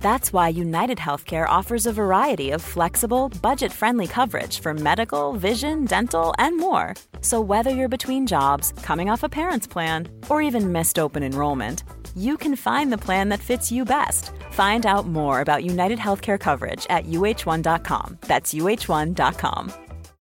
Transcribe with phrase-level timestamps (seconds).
[0.00, 5.84] That's why United Healthcare offers a variety of flexible, budget friendly coverage for medical, vision,
[5.84, 6.94] dental, and more.
[7.20, 11.82] So, whether you're between jobs, coming off a parent's plan, or even missed open enrollment,
[12.14, 14.30] you can find the plan that fits you best.
[14.52, 18.18] Find out more about United Healthcare coverage at uh1.com.
[18.22, 19.72] That's uh1.com.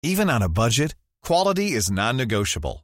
[0.02, 2.83] Even on a budget, quality is non-negotiable.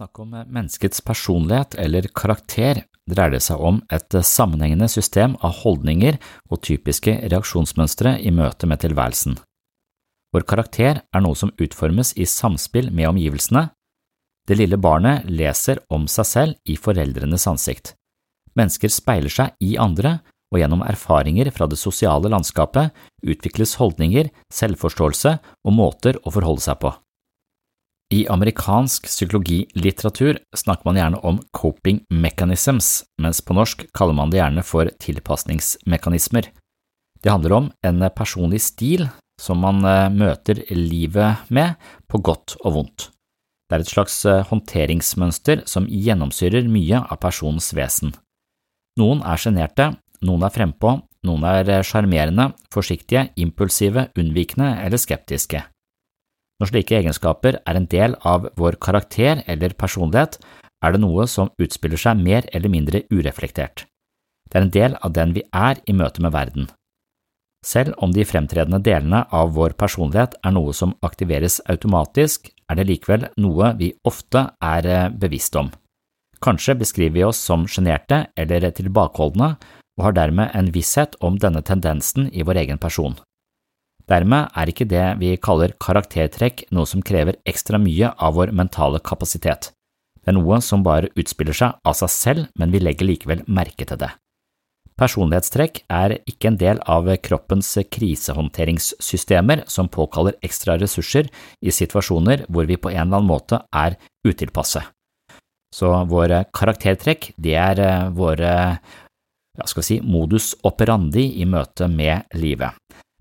[0.00, 6.16] Snakk om menneskets personlighet eller karakter, dreier det seg om et sammenhengende system av holdninger
[6.48, 9.36] og typiske reaksjonsmønstre i møte med tilværelsen.
[10.32, 13.66] Vår karakter er noe som utformes i samspill med omgivelsene.
[14.48, 17.92] Det lille barnet leser om seg selv i foreldrenes ansikt.
[18.56, 25.36] Mennesker speiler seg i andre, og gjennom erfaringer fra det sosiale landskapet utvikles holdninger, selvforståelse
[25.66, 26.96] og måter å forholde seg på.
[28.10, 34.40] I amerikansk psykologilitteratur snakker man gjerne om coping mechanisms, mens på norsk kaller man det
[34.40, 36.48] gjerne for tilpasningsmekanismer.
[37.22, 39.06] Det handler om en personlig stil
[39.40, 39.78] som man
[40.16, 41.78] møter livet med,
[42.10, 43.08] på godt og vondt.
[43.70, 44.18] Det er et slags
[44.50, 48.10] håndteringsmønster som gjennomsyrer mye av personens vesen.
[48.98, 49.92] Noen er sjenerte,
[50.26, 55.62] noen er frempå, noen er sjarmerende, forsiktige, impulsive, unnvikende eller skeptiske.
[56.60, 60.36] Når slike egenskaper er en del av vår karakter eller personlighet,
[60.84, 63.86] er det noe som utspiller seg mer eller mindre ureflektert.
[64.50, 66.68] Det er en del av den vi er i møte med verden.
[67.64, 72.86] Selv om de fremtredende delene av vår personlighet er noe som aktiveres automatisk, er det
[72.88, 75.68] likevel noe vi ofte er bevisst om.
[76.40, 79.54] Kanskje beskriver vi oss som sjenerte eller tilbakeholdne,
[80.00, 83.18] og har dermed en visshet om denne tendensen i vår egen person.
[84.10, 88.98] Dermed er ikke det vi kaller karaktertrekk noe som krever ekstra mye av vår mentale
[89.06, 89.70] kapasitet.
[90.20, 93.86] Det er noe som bare utspiller seg av seg selv, men vi legger likevel merke
[93.86, 94.10] til det.
[95.00, 101.30] Personlighetstrekk er ikke en del av kroppens krisehåndteringssystemer som påkaller ekstra ressurser
[101.64, 103.96] i situasjoner hvor vi på en eller annen måte er
[104.26, 104.82] utilpasse.
[105.72, 108.52] Så våre karaktertrekk, det er våre
[109.56, 112.76] ja, skal vi si, modus operandi i møte med livet.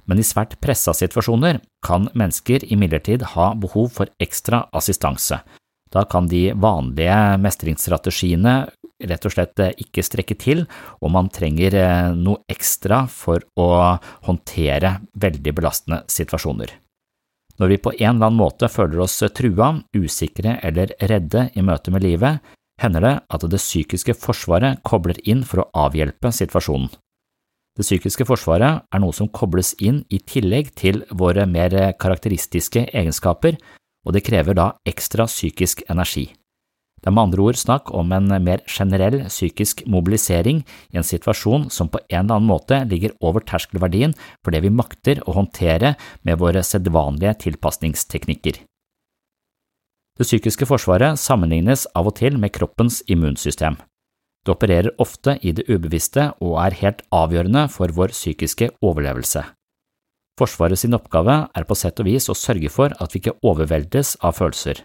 [0.09, 5.37] Men i svært pressa situasjoner kan mennesker imidlertid ha behov for ekstra assistanse.
[5.93, 8.55] Da kan de vanlige mestringsstrategiene
[9.09, 10.65] rett og slett ikke strekke til,
[10.99, 11.77] og man trenger
[12.17, 13.69] noe ekstra for å
[14.27, 16.73] håndtere veldig belastende situasjoner.
[17.59, 21.91] Når vi på en eller annen måte føler oss trua, usikre eller redde i møte
[21.91, 22.39] med livet,
[22.79, 26.89] hender det at det psykiske forsvaret kobler inn for å avhjelpe situasjonen.
[27.79, 33.55] Det psykiske forsvaret er noe som kobles inn i tillegg til våre mer karakteristiske egenskaper,
[34.03, 36.25] og det krever da ekstra psykisk energi.
[36.99, 40.59] Det er med andre ord snakk om en mer generell psykisk mobilisering
[40.91, 44.11] i en situasjon som på en eller annen måte ligger over terskelverdien
[44.43, 45.93] for det vi makter å håndtere
[46.27, 48.59] med våre sedvanlige tilpasningsteknikker.
[50.19, 53.79] Det psykiske forsvaret sammenlignes av og til med kroppens immunsystem.
[54.49, 59.43] Det opererer ofte i det ubevisste og er helt avgjørende for vår psykiske overlevelse.
[60.41, 64.15] Forsvaret sin oppgave er på sett og vis å sørge for at vi ikke overveldes
[64.25, 64.81] av følelser.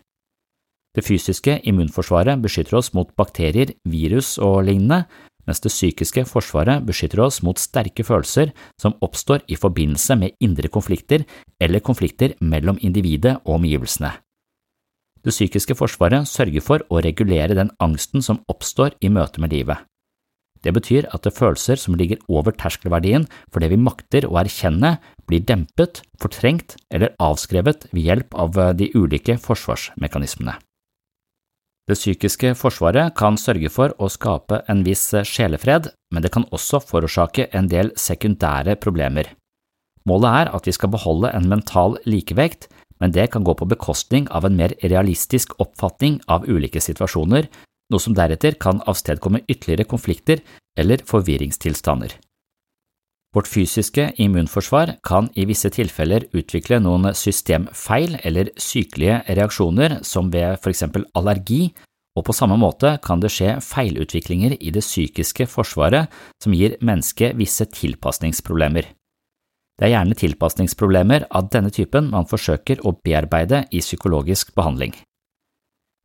[0.93, 5.07] Det fysiske immunforsvaret beskytter oss mot bakterier, virus og lignende,
[5.49, 10.69] mens det psykiske forsvaret beskytter oss mot sterke følelser som oppstår i forbindelse med indre
[10.69, 11.25] konflikter
[11.57, 14.13] eller konflikter mellom individet og omgivelsene.
[15.25, 19.81] Det psykiske forsvaret sørger for å regulere den angsten som oppstår i møte med livet.
[20.65, 24.97] Det betyr at det følelser som ligger over terskelverdien for det vi makter å erkjenne,
[25.29, 30.57] blir dempet, fortrengt eller avskrevet ved hjelp av de ulike forsvarsmekanismene.
[31.85, 36.81] Det psykiske forsvaret kan sørge for å skape en viss sjelefred, men det kan også
[36.81, 39.35] forårsake en del sekundære problemer.
[40.09, 42.71] Målet er at vi skal beholde en mental likevekt,
[43.01, 47.49] men det kan gå på bekostning av en mer realistisk oppfatning av ulike situasjoner,
[47.93, 50.45] noe som deretter kan avstedkomme ytterligere konflikter
[50.79, 52.15] eller forvirringstilstander.
[53.35, 60.61] Vårt fysiske immunforsvar kan i visse tilfeller utvikle noen systemfeil eller sykelige reaksjoner som ved
[60.63, 61.73] for eksempel allergi,
[62.15, 66.13] og på samme måte kan det skje feilutviklinger i det psykiske forsvaret
[66.43, 68.87] som gir mennesket visse tilpasningsproblemer.
[69.75, 74.95] Det er gjerne tilpasningsproblemer av denne typen man forsøker å bearbeide i psykologisk behandling.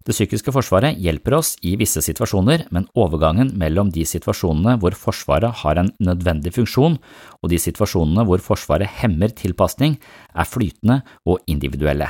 [0.07, 5.60] Det psykiske forsvaret hjelper oss i visse situasjoner, men overgangen mellom de situasjonene hvor Forsvaret
[5.62, 6.95] har en nødvendig funksjon,
[7.44, 10.00] og de situasjonene hvor Forsvaret hemmer tilpasning,
[10.33, 12.07] er flytende og individuelle.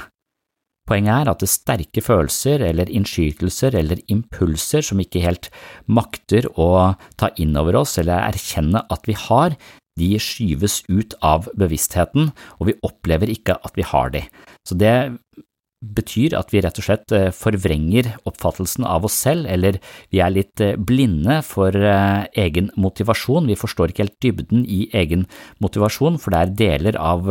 [0.89, 5.51] Poenget er at det sterke følelser eller innskytelser eller impulser som ikke helt
[5.85, 9.57] makter å ta inn over oss eller erkjenne at vi har,
[9.99, 14.25] de skyves ut av bevisstheten, og vi opplever ikke at vi har de.
[14.67, 14.95] Så det
[15.79, 19.77] betyr at vi rett og slett eh, forvrenger oppfattelsen av oss selv, eller
[20.11, 24.81] vi er litt eh, blinde for eh, egen motivasjon, vi forstår ikke helt dybden i
[24.99, 25.23] egen
[25.63, 27.23] motivasjon, for det er deler av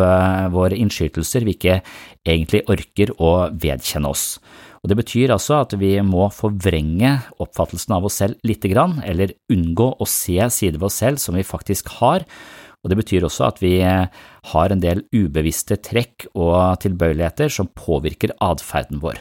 [0.55, 1.81] våre innskytelser vi ikke
[2.29, 4.38] egentlig orker å vedkjenne oss.
[4.82, 9.34] Og Det betyr altså at vi må forvrenge oppfattelsen av oss selv lite grann, eller
[9.50, 12.26] unngå å se sider ved oss selv som vi faktisk har,
[12.84, 14.06] og Det betyr også at vi eh,
[14.52, 19.19] har en del ubevisste trekk og tilbøyeligheter som påvirker atferden vår.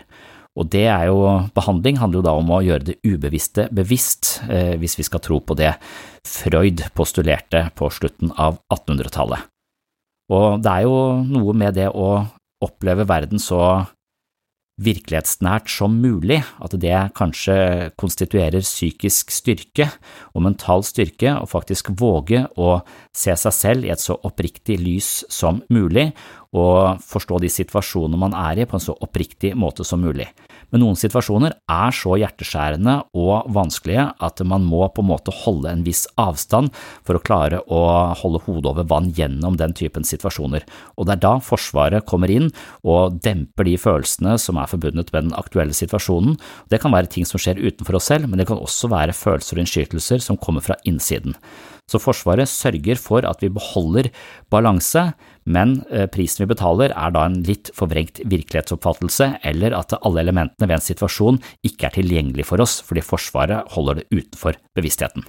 [0.57, 1.17] Og det er jo,
[1.53, 5.41] Behandling handler jo da om å gjøre det ubevisste bevisst, eh, hvis vi skal tro
[5.41, 5.73] på det
[6.25, 9.49] Freud postulerte på slutten av 1800-tallet.
[10.33, 12.09] Og det er jo noe med det å
[12.63, 13.85] oppleve verden så
[14.77, 19.89] virkelighetsnært som mulig, at det kanskje konstituerer psykisk styrke
[20.35, 22.77] og mental styrke å faktisk våge å
[23.15, 26.11] se seg selv i et så oppriktig lys som mulig,
[26.53, 30.29] og forstå de situasjonene man er i på en så oppriktig måte som mulig.
[30.73, 35.71] Men noen situasjoner er så hjerteskjærende og vanskelige at man må på en måte holde
[35.71, 36.73] en viss avstand
[37.07, 37.81] for å klare å
[38.19, 40.65] holde hodet over vann gjennom den typen situasjoner,
[40.97, 42.49] og det er da Forsvaret kommer inn
[42.83, 46.35] og demper de følelsene som er forbundet med den aktuelle situasjonen.
[46.71, 49.57] Det kan være ting som skjer utenfor oss selv, men det kan også være følelser
[49.57, 51.37] og innskytelser som kommer fra innsiden.
[51.87, 54.09] Så Forsvaret sørger for at vi beholder
[54.51, 55.13] balanse,
[55.47, 60.67] men eh, prisen vi betaler er da en litt forvrengt virkelighetsoppfattelse, eller at alle elementene
[60.67, 65.25] ved en situasjon ikke er tilgjengelig for oss fordi Forsvaret holder det utenfor bevisstheten.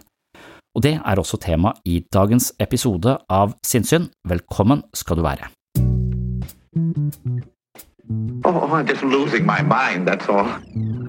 [0.77, 4.11] Og det er også tema i dagens episode av Sinnsyn.
[4.29, 5.51] Velkommen skal du være.
[8.45, 11.08] Oh, I'm just losing my mind, that's all.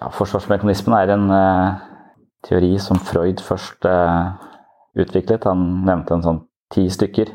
[0.00, 1.74] Ja, forsvarsmekanismen er en uh,
[2.46, 4.30] teori som Freud først uh,
[4.96, 5.44] utviklet.
[5.44, 6.38] Han nevnte en sånn
[6.72, 7.28] ti stykker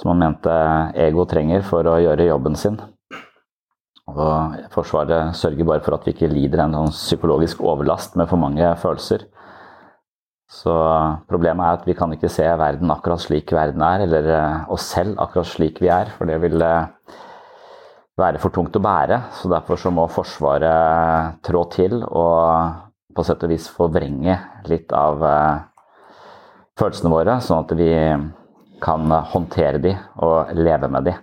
[0.00, 0.54] som han mente
[0.98, 2.80] ego trenger for å gjøre jobben sin.
[4.10, 8.42] Og Forsvaret sørger bare for at vi ikke lider en sånn psykologisk overlast med for
[8.42, 9.28] mange følelser.
[10.50, 10.74] Så
[11.30, 14.90] problemet er at vi kan ikke se verden akkurat slik verden er, eller uh, oss
[14.96, 16.10] selv akkurat slik vi er.
[16.18, 16.58] For det vil
[18.20, 19.20] være for tungt å bære.
[19.38, 22.80] Så derfor så må Forsvaret trå til og
[23.14, 24.38] på sett og vis forvrenge
[24.70, 25.20] litt av
[26.78, 27.92] følelsene våre, sånn at vi
[28.82, 29.94] kan håndtere de
[30.24, 31.14] og leve med de.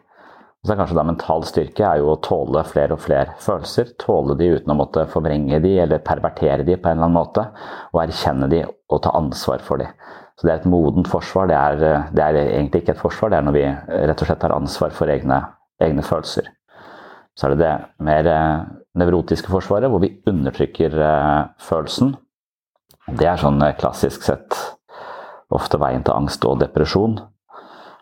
[0.61, 3.95] Og så er kanskje da Mental styrke er jo å tåle flere og flere følelser.
[4.01, 7.47] Tåle de uten å måtte forvrenge de eller pervertere de på en eller annen måte.
[7.95, 9.89] Og erkjenne de og ta ansvar for de.
[10.37, 11.49] Så det er et modent forsvar.
[11.49, 13.65] Det er, det er egentlig ikke et forsvar, det er når vi
[14.11, 15.41] rett og slett tar ansvar for egne,
[15.81, 16.53] egne følelser.
[17.37, 17.73] Så er det det
[18.03, 18.65] mer eh,
[18.99, 22.15] nevrotiske forsvaret, hvor vi undertrykker eh, følelsen.
[23.07, 24.57] Det er sånn eh, klassisk sett
[25.51, 27.17] ofte veien til angst og depresjon.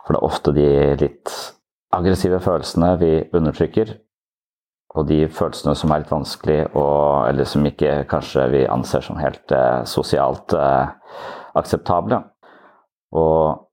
[0.06, 0.68] For det er ofte de
[1.02, 1.34] litt
[1.96, 3.96] aggressive følelsene vi undertrykker.
[4.98, 9.20] Og de følelsene som er litt vanskelig, og, eller som ikke kanskje vi anser som
[9.22, 10.90] helt eh, sosialt eh,
[11.60, 12.24] akseptable.
[13.14, 13.69] Og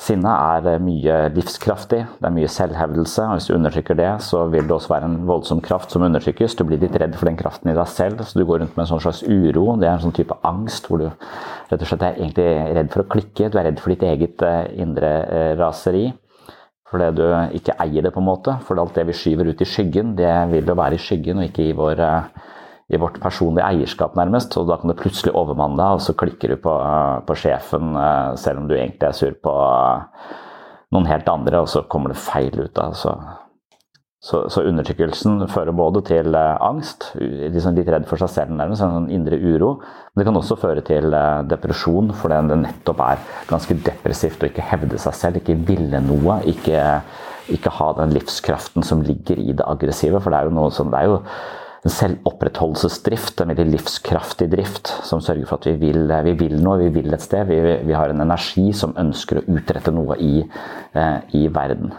[0.00, 3.26] sinne er eh, mye livskraftig, det er mye selvhevdelse.
[3.26, 6.56] og Hvis du undertrykker det, så vil det også være en voldsom kraft som undertrykkes.
[6.56, 8.86] Du blir litt redd for den kraften i deg selv, så du går rundt med
[8.86, 9.66] en sånn slags uro.
[9.80, 13.04] Det er en sånn type angst hvor du rett og slett er egentlig redd for
[13.04, 13.50] å klikke.
[13.50, 16.08] Du er redd for ditt eget eh, indre eh, raseri.
[16.90, 18.56] Fordi du ikke eier det, på en måte.
[18.66, 21.46] For alt det vi skyver ut i skyggen, det vil jo være i skyggen og
[21.46, 22.00] ikke i, vår,
[22.90, 24.56] i vårt personlige eierskap, nærmest.
[24.58, 27.94] Og da kan det plutselig overmanne deg, og så klikker du på, eh, på, sjefen
[27.96, 29.54] eh, selv om du egentlig er sur på
[30.90, 32.78] noen helt andre, og så kommer det feil ut.
[32.82, 33.14] av Så
[34.20, 38.84] så, så, undertrykkelsen fører både til eh, angst, liksom litt redd for seg selv, nærmest,
[38.84, 39.70] en sånn indre uro.
[40.12, 44.50] Men det kan også føre til eh, depresjon, fordi det nettopp er ganske depressivt å
[44.50, 46.36] ikke hevde seg selv, ikke ville noe.
[46.52, 46.82] Ikke,
[47.48, 50.20] ikke, ha den livskraften som ligger i det aggressive.
[50.20, 51.16] For det er jo noe som, det er jo
[51.80, 56.76] en selvopprettholdelsesdrift, en veldig livskraftig drift, som sørger for at vi vil, vi vil noe,
[56.82, 57.48] vi vil et sted.
[57.48, 60.44] Vi, vi, har en energi som ønsker å utrette noe i,
[60.92, 61.94] eh, i verden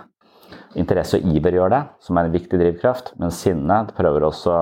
[0.80, 3.14] interesse og iver gjør det, som er en viktig drivkraft.
[3.20, 4.54] Men sinne prøver også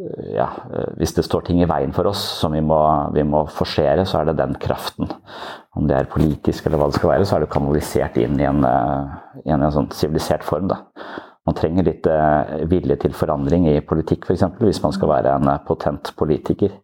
[0.00, 2.78] øh, ja, øh, Hvis det står ting i veien for oss som vi må,
[3.14, 5.10] vi må forsere, så er det den kraften.
[5.76, 8.46] Om det er politisk eller hva det skal være, så er det kanalisert inn i
[8.48, 10.70] en, øh, i en, en sånn sivilisert form.
[10.70, 10.82] Da.
[11.48, 12.06] Man trenger litt
[12.68, 16.74] vilje til forandring i politikk, f.eks., hvis man skal være en potent politiker.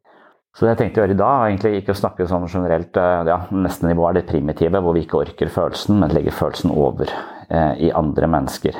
[0.57, 2.97] Så det jeg tenkte å gjøre i dag, var egentlig ikke å snakke sånn generelt
[2.97, 7.13] ja, Neste nivå er det primitive, hvor vi ikke orker følelsen, men legger følelsen over
[7.49, 8.77] Eh, i andre mennesker.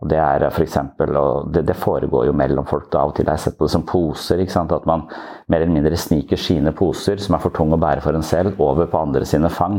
[0.00, 3.14] Og Det er for eksempel, og det, det, foregår jo mellom folk da, av og
[3.14, 3.26] til.
[3.28, 4.40] Jeg har sett på det som poser.
[4.40, 4.72] ikke sant?
[4.72, 5.04] At man
[5.46, 8.58] mer eller mindre sniker sine poser, som er for tunge å bære for en selv,
[8.58, 9.78] over på andre sine fang.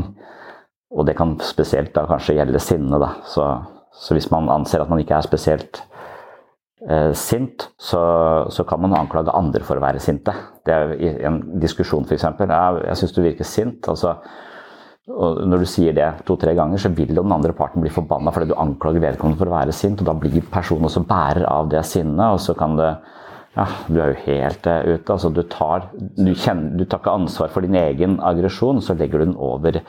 [0.94, 3.00] Og det kan spesielt da kanskje gjelde sinne.
[3.02, 3.10] da.
[3.26, 3.48] Så,
[3.92, 5.82] så hvis man anser at man ikke er spesielt
[6.88, 8.02] eh, sint, så,
[8.50, 10.34] så, kan man anklage andre for å være sinte.
[10.66, 10.96] Det er
[11.28, 12.24] en diskusjon f.eks.
[12.24, 13.88] Jeg, jeg syns du virker sint.
[13.92, 14.16] altså
[15.10, 18.30] og når du sier det to-tre ganger, så vil jo den andre parten bli forbanna
[18.30, 21.72] fordi du anklager vedkommende for å være sint, og da blir personen også bærer av
[21.72, 22.92] det sinnet, og så kan det
[23.52, 25.12] ja, du er jo helt uh, ute.
[25.12, 29.20] altså Du tar, du, kjenner, du tar ikke ansvar for din egen aggresjon, så legger
[29.20, 29.82] du den over.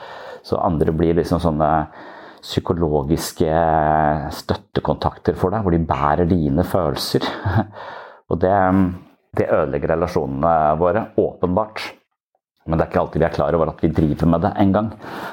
[0.44, 1.70] Så andre blir liksom sånne
[2.44, 3.56] psykologiske
[4.36, 7.24] støttekontakter for deg, hvor de bærer dine følelser.
[8.30, 8.54] og det,
[9.38, 11.86] det ødelegger relasjonene våre, åpenbart.
[12.64, 14.88] Men det er ikke alltid vi er klar over at vi driver med det engang.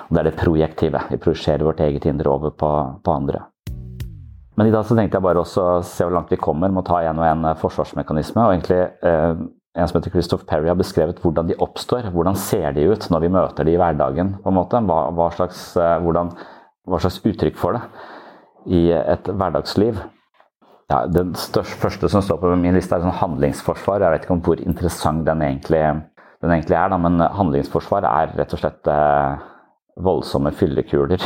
[0.10, 1.04] Det er det projektive.
[1.12, 2.72] Vi projiserer vårt eget indre over på,
[3.04, 3.46] på, andre.
[4.60, 6.90] Men i dag så tenkte jeg bare også se hvor langt vi kommer med å
[6.90, 8.44] ta en og en eh, forsvarsmekanisme.
[8.44, 9.44] og egentlig eh,
[9.80, 12.10] En som heter Christoph Perry har beskrevet hvordan de oppstår.
[12.12, 14.36] Hvordan ser de ut når vi møter de i hverdagen?
[14.44, 14.82] på en måte?
[14.84, 16.34] Hva, hva, slags, eh, hvordan,
[16.90, 17.84] hva slags, uttrykk får det
[18.72, 20.00] i et hverdagsliv?
[20.92, 24.04] Ja, Den største, første som står på min liste, er sånn handlingsforsvar.
[24.04, 25.84] Jeg vet ikke om hvor interessant den egentlig
[26.42, 26.90] den egentlig er.
[26.92, 29.44] Da, men handlingsforsvar er rett og slett eh,
[30.04, 31.22] voldsomme fyllekuler.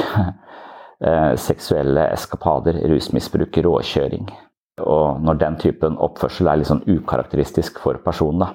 [1.07, 4.29] eh, seksuelle eskapader, rusmisbruk, råkjøring.
[4.85, 8.51] Og når den typen oppførsel er litt sånn ukarakteristisk for personen, da.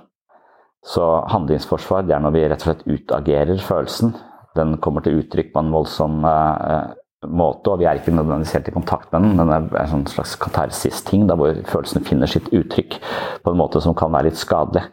[0.87, 4.15] Så handlingsforsvar det er når vi rett og slett utagerer følelsen.
[4.59, 6.93] Den kommer til uttrykk på en voldsom eh,
[7.29, 9.41] måte, og vi er ikke nødvendigvis helt i kontakt med den.
[9.41, 12.97] Den er en sånn slags katarsis-ting, hvor følelsene finner sitt uttrykk
[13.45, 14.87] på en måte som kan være litt skadelig.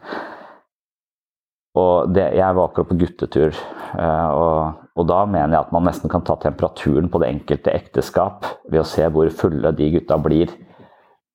[1.78, 3.58] Og det, jeg var akkurat på guttetur,
[3.98, 7.74] eh, og, og, da mener jeg at man nesten kan ta temperaturen på det enkelte
[7.74, 10.52] ekteskap ved å se hvor fulle de gutta blir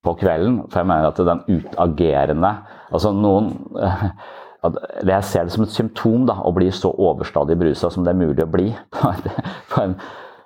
[0.04, 0.64] på kvelden.
[0.70, 2.56] For jeg mener at den utagerende
[2.94, 3.48] Altså noen
[4.64, 8.22] Jeg ser det som et symptom da, å bli så overstadig berusa som det er
[8.22, 8.70] mulig å bli.
[9.74, 9.98] på en,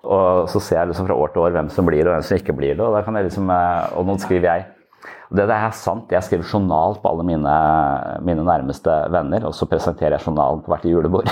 [0.08, 2.26] og så ser jeg liksom fra år til år hvem som blir det, og hvem
[2.26, 2.84] som ikke blir det.
[2.84, 4.74] Og, kan jeg liksom, eh, og nå skriver jeg
[5.28, 6.12] Det, det er sant.
[6.12, 7.56] Jeg skriver journal på alle mine,
[8.24, 11.28] mine nærmeste venner, og så presenterer jeg journalen på hvert julebord.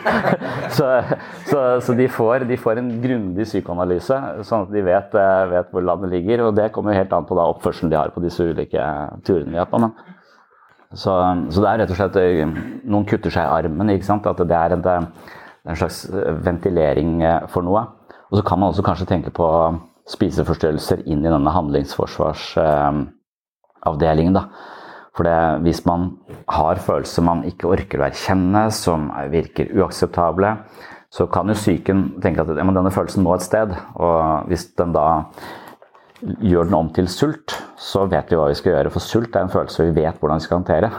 [0.76, 0.88] så,
[1.46, 5.70] så, så de, får, de, får, en grundig psykoanalyse, sånn at de vet, eh, vet,
[5.70, 6.48] hvor landet ligger.
[6.48, 8.88] Og det kommer jo helt an på da oppførselen de har på disse ulike
[9.22, 9.78] turene vi har på.
[9.78, 9.94] Men,
[10.90, 11.12] så,
[11.50, 12.42] så, det er rett og slett eh,
[12.90, 13.92] Noen kutter seg i armen.
[13.94, 14.26] ikke sant?
[14.26, 16.02] At det er en, en slags
[16.42, 17.20] ventilering
[17.52, 17.82] for noe.
[18.30, 19.46] Og så kan man også kanskje tenke på
[20.10, 24.34] spiseforstyrrelser inn i denne handlingsforsvarsavdelingen.
[24.34, 24.42] Da.
[25.16, 26.00] For det, hvis man
[26.48, 30.56] har følelser man ikke orker å erkjenne, som virker uakseptable,
[31.10, 33.68] så kan jo psyken tenke at denne følelsen må et sted.
[33.98, 35.06] Og hvis den da
[36.20, 38.92] gjør den om til sult, så vet vi hva vi skal gjøre.
[38.92, 40.92] For sult er en følelse vi vet hvordan vi skal håndtere.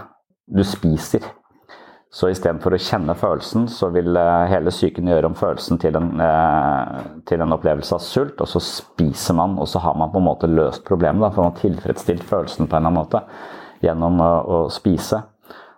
[0.51, 1.27] Du spiser.
[2.11, 6.09] Så istedenfor å kjenne følelsen, så vil eh, hele psyken gjøre om følelsen til en,
[6.19, 10.19] eh, til en, opplevelse av sult, og så spiser man, og så har man på
[10.19, 11.23] en måte løst problemet.
[11.23, 13.23] Da, for man har tilfredsstilt følelsen på en eller annen måte
[13.85, 15.21] gjennom å, spise.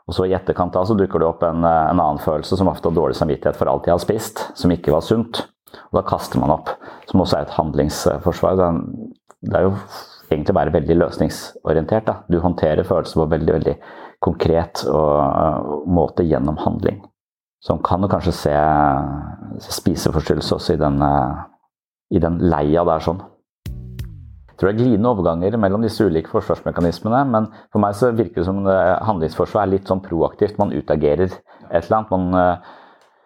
[0.10, 2.72] Og så i etterkant da, så dukker det opp en, eh, en, annen følelse, som
[2.72, 5.46] ofte har dårlig samvittighet for alt de har spist, som ikke var sunt.
[5.92, 6.74] Og da kaster man opp,
[7.12, 8.58] som også er et handlingsforsvar.
[8.58, 8.82] Det er,
[9.44, 9.74] det er jo
[10.32, 12.08] egentlig bare veldig løsningsorientert.
[12.08, 12.16] Da.
[12.32, 13.76] Du håndterer følelser på veldig, veldig
[14.24, 17.02] konkret og, måte gjennom handling.
[17.64, 18.56] Så man kan kanskje se
[19.68, 20.98] spiseforstyrrelse også i den,
[22.12, 23.22] i den leia der sånn.
[24.54, 28.42] Jeg tror det er glidende overganger mellom disse ulike forsvarsmekanismene, men for meg så virker
[28.42, 30.60] det som handlingsforsvar er litt sånn proaktivt.
[30.62, 32.12] Man utagerer et eller annet.
[32.14, 32.60] Man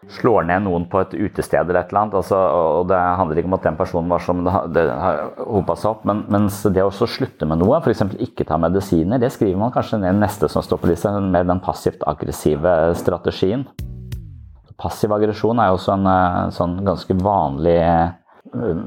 [0.10, 2.18] slår ned noen på et utested eller et eller annet.
[2.20, 2.38] Altså,
[2.80, 6.06] og det handler ikke om at den personen var som det har hopa seg opp.
[6.08, 8.06] Men mens det å slutte med noe, f.eks.
[8.24, 11.62] ikke ta medisiner, det skriver man kanskje ned neste som står på lista, med den
[11.64, 13.68] passivt aggressive strategien.
[14.78, 18.12] Passiv aggresjon er jo også en eh, sånn ganske vanlig eh,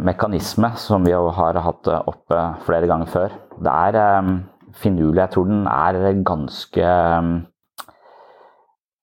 [0.07, 3.35] mekanisme som vi har hatt oppe flere ganger før.
[3.61, 4.37] Det er um,
[4.79, 5.25] finurlig.
[5.25, 6.95] Jeg tror den er ganske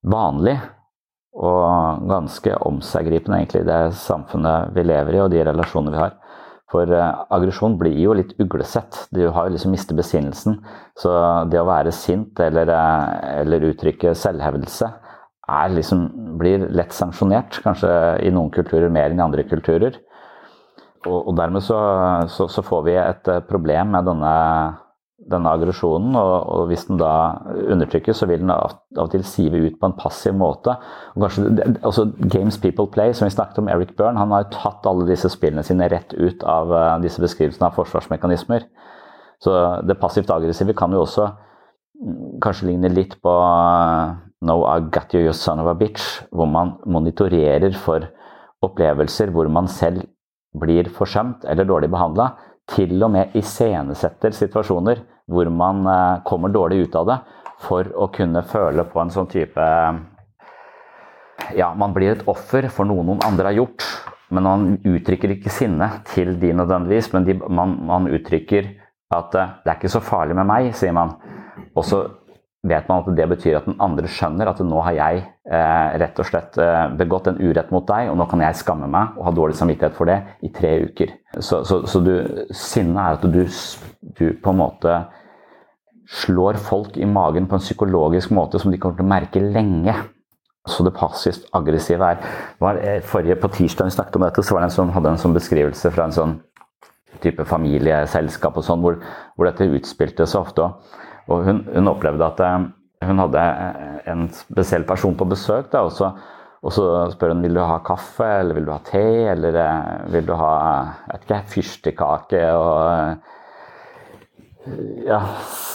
[0.08, 0.56] vanlig
[1.38, 6.16] og ganske omseggripende egentlig det samfunnet vi lever i og de relasjonene vi har.
[6.72, 9.06] For eh, aggresjon blir jo litt uglesett.
[9.16, 10.58] Du har jo liksom mistet besinnelsen.
[11.00, 11.12] Så
[11.52, 14.90] det å være sint eller, uh, eller uttrykke selvhevdelse
[15.72, 16.04] liksom,
[16.42, 17.62] blir lett sanksjonert.
[17.64, 17.92] Kanskje
[18.28, 19.96] i noen kulturer mer enn i andre kulturer.
[21.06, 21.78] Og, og dermed så,
[22.34, 24.34] så, så, får vi et uh, problem med denne
[25.32, 27.12] denne aggresjonen, og, og, hvis den da
[27.74, 30.76] undertrykkes, så vil den av, og til sive ut på en passiv måte.
[31.16, 34.54] Og kanskje, også Games People Play, som vi snakket om, Eric Byrne, han har jo
[34.56, 38.70] tatt alle disse spillene sine rett ut av uh, disse beskrivelsene av forsvarsmekanismer.
[39.44, 39.54] Så
[39.86, 45.16] det passivt aggressive kan jo også mm, kanskje ligne litt på uh, No, I got
[45.16, 48.06] you, you son of a bitch, hvor man monitorerer for
[48.62, 50.04] opplevelser hvor man selv
[50.58, 52.32] blir forsømt eller dårlig behandla,
[52.68, 57.18] til og med iscenesetter situasjoner hvor man eh, kommer dårlig ut av det,
[57.64, 59.64] for å kunne føle på en sånn type
[61.58, 63.86] Ja, man blir et offer for noe noen andre har gjort.
[64.34, 68.74] Men man uttrykker ikke sinne til de nødvendigvis, men de, man, man, uttrykker
[69.16, 71.16] at eh, det er ikke så farlig med meg, sier man.
[71.78, 72.04] Og så
[72.68, 76.20] vet man at det betyr at den andre skjønner at nå har jeg eh, rett
[76.20, 79.30] og slett eh, begått en urett mot deg, og nå kan jeg skamme meg og
[79.30, 81.14] ha dårlig samvittighet for det i tre uker.
[81.40, 82.14] Så, så, så du,
[82.52, 83.42] sinnet er at du,
[84.20, 84.98] du, på en måte
[86.08, 89.96] slår folk i magen på en psykologisk måte som de kommer til å merke lenge.
[90.68, 94.64] Så det passivt aggressive er eh, forrige På tirsdag vi snakket om dette, så var
[94.64, 96.34] det en som hadde en sånn beskrivelse fra en sånn
[97.24, 98.98] type familieselskap og sånn, hvor,
[99.36, 100.68] hvor dette utspilte seg ofte.
[101.32, 102.68] Og hun, hun, opplevde at eh,
[103.08, 105.72] hun hadde eh, en spesiell person på besøk.
[105.72, 106.12] Da, og, så,
[106.62, 109.60] og, så, spør hun vil du ha kaffe, eller vil du ha te, eller
[110.14, 110.52] vil du ha
[111.14, 113.36] vet ikke, fyrstekake og
[115.08, 115.22] ja,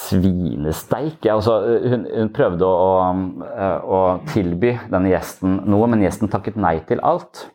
[0.09, 1.25] svinesteik.
[1.31, 2.93] Altså, hun, hun, prøvde å,
[3.83, 4.03] å,
[4.33, 7.47] tilby denne gjesten noe, men gjesten takket nei til alt.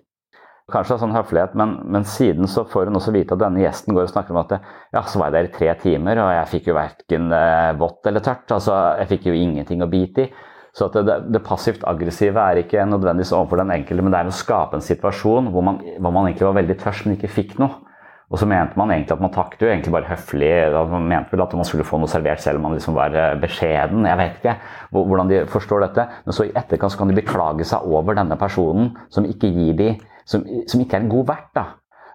[0.67, 3.95] Kanskje av sånn høflighet, men, men, siden så får hun også vite at denne gjesten
[3.95, 6.51] går og snakker om at ja, så var jeg der i tre timer, og jeg
[6.57, 8.51] fikk jo verken eh, vått eller tørt.
[8.51, 10.29] Altså, jeg fikk jo ingenting å bite i.
[10.77, 14.35] Så det, det, passivt aggressive er ikke nødvendigvis overfor den enkelte, men det er å
[14.35, 17.86] skape en situasjon hvor man, hvor man egentlig var veldig tørst, men ikke fikk noe.
[18.27, 20.51] Og så mente man egentlig at man takket jo egentlig bare høflig.
[20.91, 23.37] Man mente vel at man skulle få noe servert selv om man liksom var eh,
[23.39, 24.03] beskjeden.
[24.09, 24.57] Jeg vet ikke
[24.91, 26.07] hvordan de forstår dette.
[26.25, 29.79] Men så i etterkant så kan de beklage seg over denne personen som ikke gir
[29.79, 29.89] de
[30.27, 31.49] som, som ikke er en god vert.
[31.55, 31.65] Da.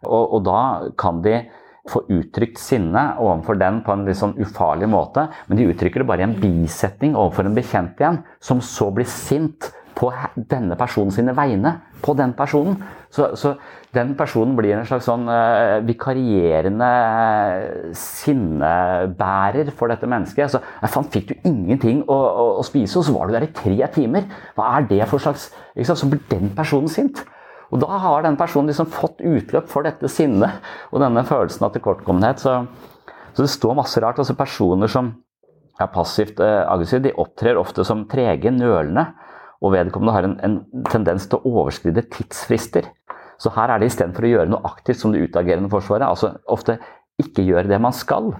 [0.05, 0.62] Og, og, da
[1.01, 1.38] kan de
[1.90, 6.09] få uttrykt sinne overfor den på en litt sånn ufarlig måte, men de uttrykker det
[6.11, 11.14] bare i en bisetning overfor en bekjent igjen, som så blir sint på denne personen
[11.14, 12.79] sine vegne på den personen.
[13.12, 13.51] Så, så
[13.92, 16.88] den personen blir en slags sånn uh, vikarierende
[17.98, 20.55] sinnebærer for dette mennesket.
[20.55, 20.62] Så
[20.94, 23.77] faen, fikk du ingenting å, å, å, spise, og så var du der i tre
[23.92, 24.31] timer.
[24.57, 27.20] Hva er det for slags Så blir den personen sint.
[27.72, 31.72] Og da har den personen liksom fått utløp for dette sinnet og denne følelsen av
[31.77, 32.40] tilkortkommenhet.
[32.44, 32.59] Så,
[33.33, 34.20] så, det står masse rart.
[34.20, 35.14] altså Personer som
[35.81, 39.09] er passivt eh, aggressive, de opptrer ofte som trege, nølende.
[39.62, 42.90] Og vedkommende har en, en tendens til å overskride tidsfrister.
[43.42, 46.78] Så her er det istedenfor å gjøre noe aktivt som det utagerende forsvaret, altså ofte
[47.22, 48.33] ikke gjøre det man skal.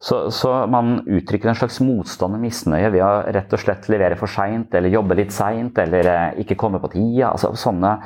[0.00, 4.16] Så, så, man uttrykker en slags motstand og misnøye ved å rett og slett levere
[4.20, 7.34] for seint, eller jobbe litt seint, eller eh, ikke komme på tida.
[7.34, 7.98] altså sånne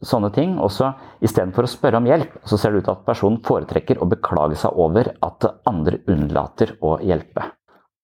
[0.00, 0.56] sånne ting.
[0.62, 0.90] Også
[1.24, 4.58] istedenfor å spørre om hjelp, så ser det ut til at personen foretrekker å beklage
[4.60, 7.50] seg over at andre unnlater å hjelpe.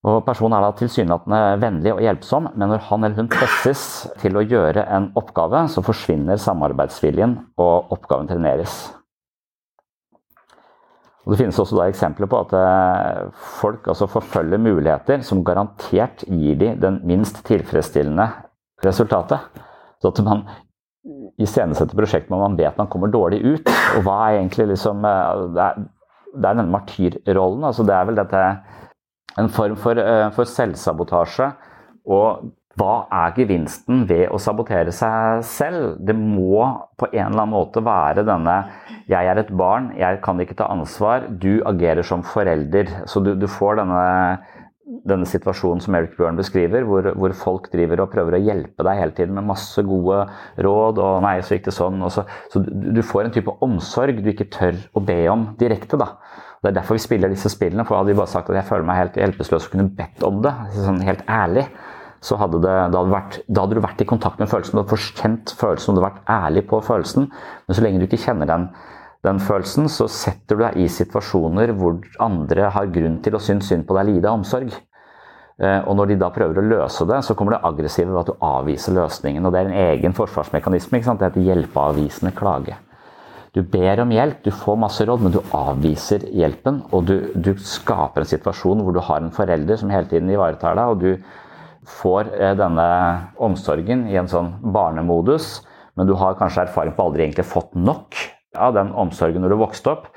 [0.07, 3.81] Og Personen er da tilsynelatende vennlig og hjelpsom, men når han eller hun presses
[4.21, 8.77] til å gjøre en oppgave, så forsvinner samarbeidsviljen, og oppgaven treneres.
[11.27, 13.25] Og Det finnes også eksempler på at eh,
[13.59, 18.29] folk altså forfølger muligheter som garantert gir dem den minst tilfredsstillende
[18.87, 19.43] resultatet.
[19.99, 20.45] Så at man
[21.43, 23.75] iscenesetter prosjekt når man vet man kommer dårlig ut.
[23.97, 25.85] Og hva er egentlig liksom eh, Det er,
[26.37, 27.67] det er denne martyrrollen.
[27.67, 28.47] altså Det er vel dette
[29.39, 31.51] en form for, eh, for selvsabotasje.
[32.07, 35.97] Og hva er gevinsten ved å sabotere seg selv?
[36.05, 36.61] Det må
[37.01, 38.57] på en eller annen måte være denne
[39.09, 43.07] 'jeg er et barn, jeg kan ikke ta ansvar', du agerer som forelder.
[43.07, 44.39] Så du, du får denne
[44.87, 49.01] denne situasjonen som Eric Bjørn beskriver, hvor, hvor, folk driver og prøver å hjelpe deg
[49.01, 50.29] hele tiden med masse gode
[50.63, 50.99] råd.
[50.99, 52.11] og 'nei, så gikk det sånn'.
[52.11, 55.99] Så, så, du får en type omsorg du ikke tør å be om direkte.
[55.99, 56.15] da.
[56.67, 57.85] Det er derfor vi spiller disse spillene.
[57.87, 60.41] for Hadde vi bare sagt at jeg føler meg helt hjelpeløs og kunne bedt om
[60.43, 61.63] det, sånn helt ærlig,
[62.27, 64.75] så hadde, det, det hadde, vært, da hadde du vært i kontakt med følelsen.
[64.75, 67.29] Du hadde forkjent følelsen, du hadde vært ærlig på følelsen.
[67.31, 68.65] Men så lenge du ikke kjenner den,
[69.29, 73.71] den følelsen, så setter du deg i situasjoner hvor andre har grunn til å synes
[73.71, 74.75] synd på deg, lide av omsorg.
[74.75, 78.33] Eh, og når de da prøver å løse det, så kommer det aggressive ved at
[78.33, 79.47] du avviser løsningen.
[79.47, 80.99] Og det er en egen forsvarsmekanisme.
[80.99, 81.23] ikke sant?
[81.23, 82.81] Det heter hjelpeavvisende klage.
[83.57, 86.83] Du ber om hjelp, du får masse råd, men du avviser hjelpen.
[86.93, 90.77] Og du, du skaper en situasjon hvor du har en forelder som hele tiden ivaretar
[90.77, 92.89] deg, og du får eh, denne
[93.41, 95.63] omsorgen i en sånn barnemodus,
[95.97, 98.19] men du har kanskje erfaring på aldri egentlig fått nok
[98.61, 100.11] av den omsorgen når du vokste opp.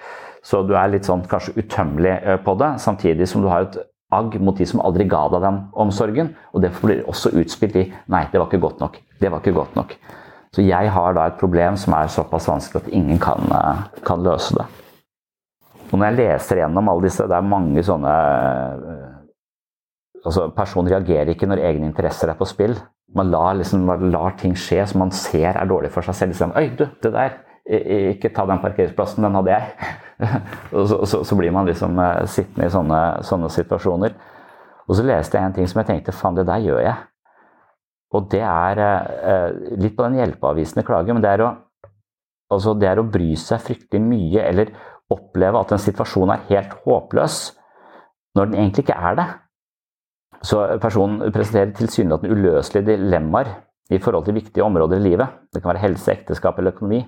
[0.44, 3.80] Så du er litt sånn kanskje utømmelig eh, på det, samtidig som du har et
[4.20, 6.34] agg mot de som aldri ga deg den omsorgen.
[6.52, 9.00] Og det blir også utspilt i 'nei, det var ikke godt nok'.
[9.22, 9.96] Det var ikke godt nok.
[10.56, 14.24] Så jeg har da et problem som er såpass vanskelig at ingen kan, eh, kan
[14.26, 14.66] løse det.
[15.92, 19.20] Og når jeg leser gjennom alle disse, det er mange sånne eh,
[20.26, 22.76] altså Personen reagerer ikke når egne interesser er på spill.
[23.16, 26.34] Man lar, liksom, man lar ting skje som man ser er dårlig for seg selv.
[26.34, 27.38] Liksom, Oi, du, det der
[27.70, 29.90] ikke ta den parkeringsplassen, den hadde jeg.
[30.74, 34.16] og så, så, så, blir man liksom uh, sittende i sånne, sånne, situasjoner.
[34.90, 36.96] Og så leste jeg en ting som jeg tenkte faen, det der gjør jeg.
[38.16, 41.50] Og det er eh, litt på den hjelpeavvisende klage, men det er, å,
[42.54, 44.74] altså det er å bry seg fryktelig mye eller
[45.14, 47.38] oppleve at en situasjon er helt håpløs,
[48.38, 49.28] når den egentlig ikke er det.
[50.46, 53.50] Så personen presenterer tilsynelatende uløselige dilemmaer
[53.92, 55.40] i forhold til viktige områder i livet.
[55.52, 57.02] Det kan være helse, ekteskap eller økonomi.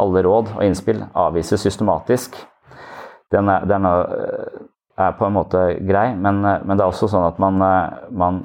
[0.00, 2.36] Alle råd og innspill avvises systematisk.
[3.32, 7.40] Den er, den er på en måte grei, men, men, det er også sånn at
[7.42, 7.58] man,
[8.12, 8.42] man,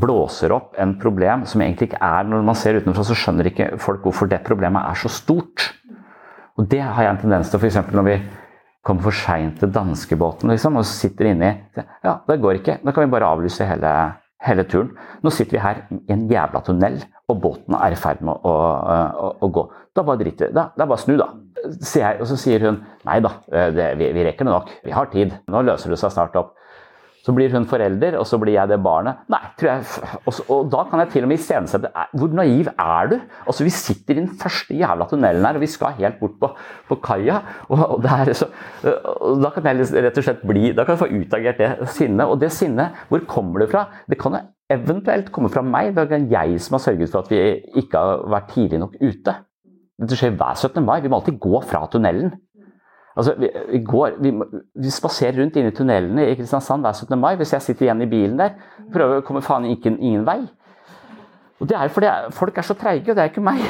[0.00, 3.70] blåser opp en problem som egentlig ikke er Når man ser utenfra, så skjønner ikke
[3.82, 5.72] folk hvorfor det problemet er så stort.
[6.58, 7.80] Og det har jeg en tendens til, f.eks.
[7.94, 8.16] når vi
[8.86, 12.78] kommer for seint til danskebåten liksom, og sitter inni Ja, det går ikke.
[12.84, 13.92] Da kan vi bare avlyse hele,
[14.44, 14.94] hele turen.
[15.22, 18.54] Nå sitter vi her i en jævla tunnel, og båten er i ferd med å,
[18.54, 19.66] å, å gå.
[19.94, 21.30] Da bare driter da, Det bare snu, da.
[21.58, 24.70] Jeg, og så sier hun nei da, det, vi, vi, rekker det nok.
[24.86, 25.34] Vi har tid.
[25.50, 26.54] Nå løser det seg snart opp.
[27.26, 29.24] Så blir hun forelder, og så blir jeg det barnet.
[29.32, 32.70] Nei, tror jeg, og, så, og da kan jeg til og med iscenesette Hvor naiv
[32.72, 33.16] er du?
[33.44, 36.52] Altså, Vi sitter i den første jævla tunnelen her, og vi skal helt bort på,
[36.88, 37.40] på kaia.
[37.68, 41.90] Og, og, Da kan jeg rett og slett bli Da kan jeg få utagert det
[41.96, 42.26] sinnet.
[42.26, 43.88] Og det sinnet, hvor kommer det fra?
[44.08, 44.38] Det kan
[44.70, 45.94] eventuelt komme fra meg.
[45.96, 47.42] Det er jeg som har sørget for at vi
[47.82, 49.36] ikke har vært tidlig nok ute.
[49.98, 50.84] Det skjer hver 17.
[50.86, 51.00] mai.
[51.02, 52.36] Vi må alltid gå fra tunnelen.
[53.18, 54.30] Altså, vi, vi, går, vi,
[54.78, 57.18] vi spaserer rundt inne i tunnelene i Kristiansand hver 17.
[57.18, 57.32] mai.
[57.40, 58.54] Hvis jeg sitter igjen i bilen der,
[58.94, 60.44] prøver å komme faen ikke, ingen vei.
[61.58, 63.64] Og Det er fordi folk er så treige, og det er ikke meg.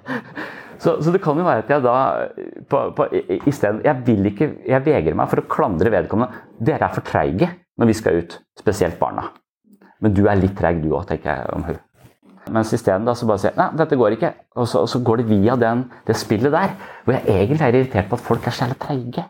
[0.82, 1.96] så, så, det kan jo være at jeg da
[2.68, 6.44] på, på, i, i stedet, jeg, vil ikke, jeg vegrer meg for å klandre vedkommende.
[6.60, 7.48] Dere er for treige
[7.80, 9.30] når vi skal ut, spesielt barna.
[10.04, 11.80] Men du er litt treig du òg, tenker jeg om hun.
[12.54, 14.32] Mens isteden bare sier nei, dette går ikke.
[14.56, 17.78] Og så, og så går det via den, det spillet der, hvor jeg egentlig er
[17.80, 19.24] irritert på at folk er så jævla treige.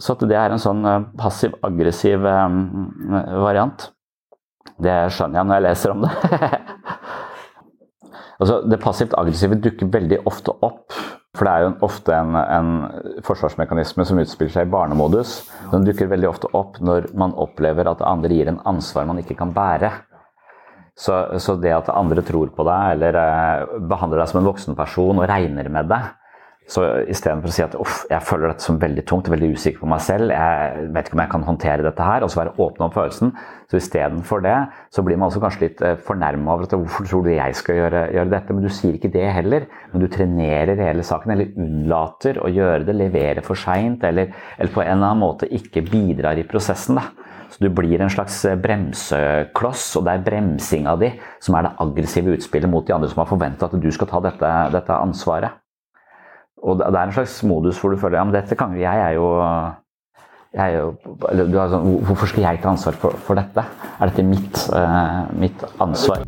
[0.00, 2.62] Så at det er en sånn uh, passiv-aggressiv um,
[3.44, 3.90] variant.
[4.82, 6.12] Det skjønner jeg når jeg leser om det.
[8.40, 10.96] altså, det passivt aggressive dukker veldig ofte opp.
[11.32, 12.72] For det er jo ofte en, en,
[13.24, 15.38] forsvarsmekanisme som utspiller seg i barnemodus.
[15.70, 19.38] Den dukker veldig ofte opp når man opplever at andre gir en ansvar man ikke
[19.38, 19.92] kan bære.
[20.98, 24.76] Så, så det at andre tror på deg eller eh, behandler deg som en voksen
[24.76, 26.10] person og regner med deg,
[26.70, 29.88] så istedenfor å si at uff, jeg føler dette som veldig tungt, veldig usikker på
[29.90, 32.86] meg selv, jeg vet ikke om jeg kan håndtere dette her, og så være åpen
[32.86, 33.32] om følelsen,
[33.68, 34.54] så istedenfor det,
[34.94, 37.80] så blir man også kanskje litt eh, fornærma over at hvorfor tror du jeg skal
[37.80, 38.56] gjøre, gjøre, dette?
[38.56, 42.86] Men du sier ikke det heller, men du trenerer hele saken, eller unnlater å gjøre
[42.86, 47.02] det, leverer for seint, eller, eller, på en eller annen måte ikke bidrar i prosessen.
[47.02, 47.10] da.
[47.52, 51.12] Så du blir en slags eh, bremsekloss, og det er bremsinga di
[51.42, 54.22] som er det aggressive utspillet mot de andre som har forventa at du skal ta
[54.24, 55.60] dette, dette ansvaret.
[56.62, 59.16] Og det er en slags modus hvor du føler ja, men dette kan jeg er
[59.18, 59.28] jo
[60.52, 63.64] jeg er jo, sånn, Hvorfor skal jeg ta ansvar for, for dette?
[63.96, 66.26] Er dette mitt, uh, mitt ansvar?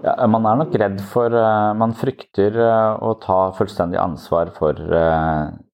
[0.00, 4.78] Ja, man er nok redd for uh, Man frykter uh, å ta fullstendig ansvar for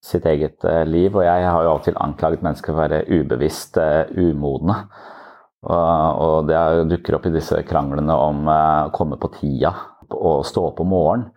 [0.02, 1.14] sitt eget liv.
[1.14, 3.78] Og jeg har jo av og til anklaget mennesker for å være ubevisst
[4.18, 4.80] umodne.
[5.66, 6.58] Og det
[6.92, 9.72] dukker opp i disse kranglene om å komme på tida
[10.14, 11.30] og stå opp om morgenen.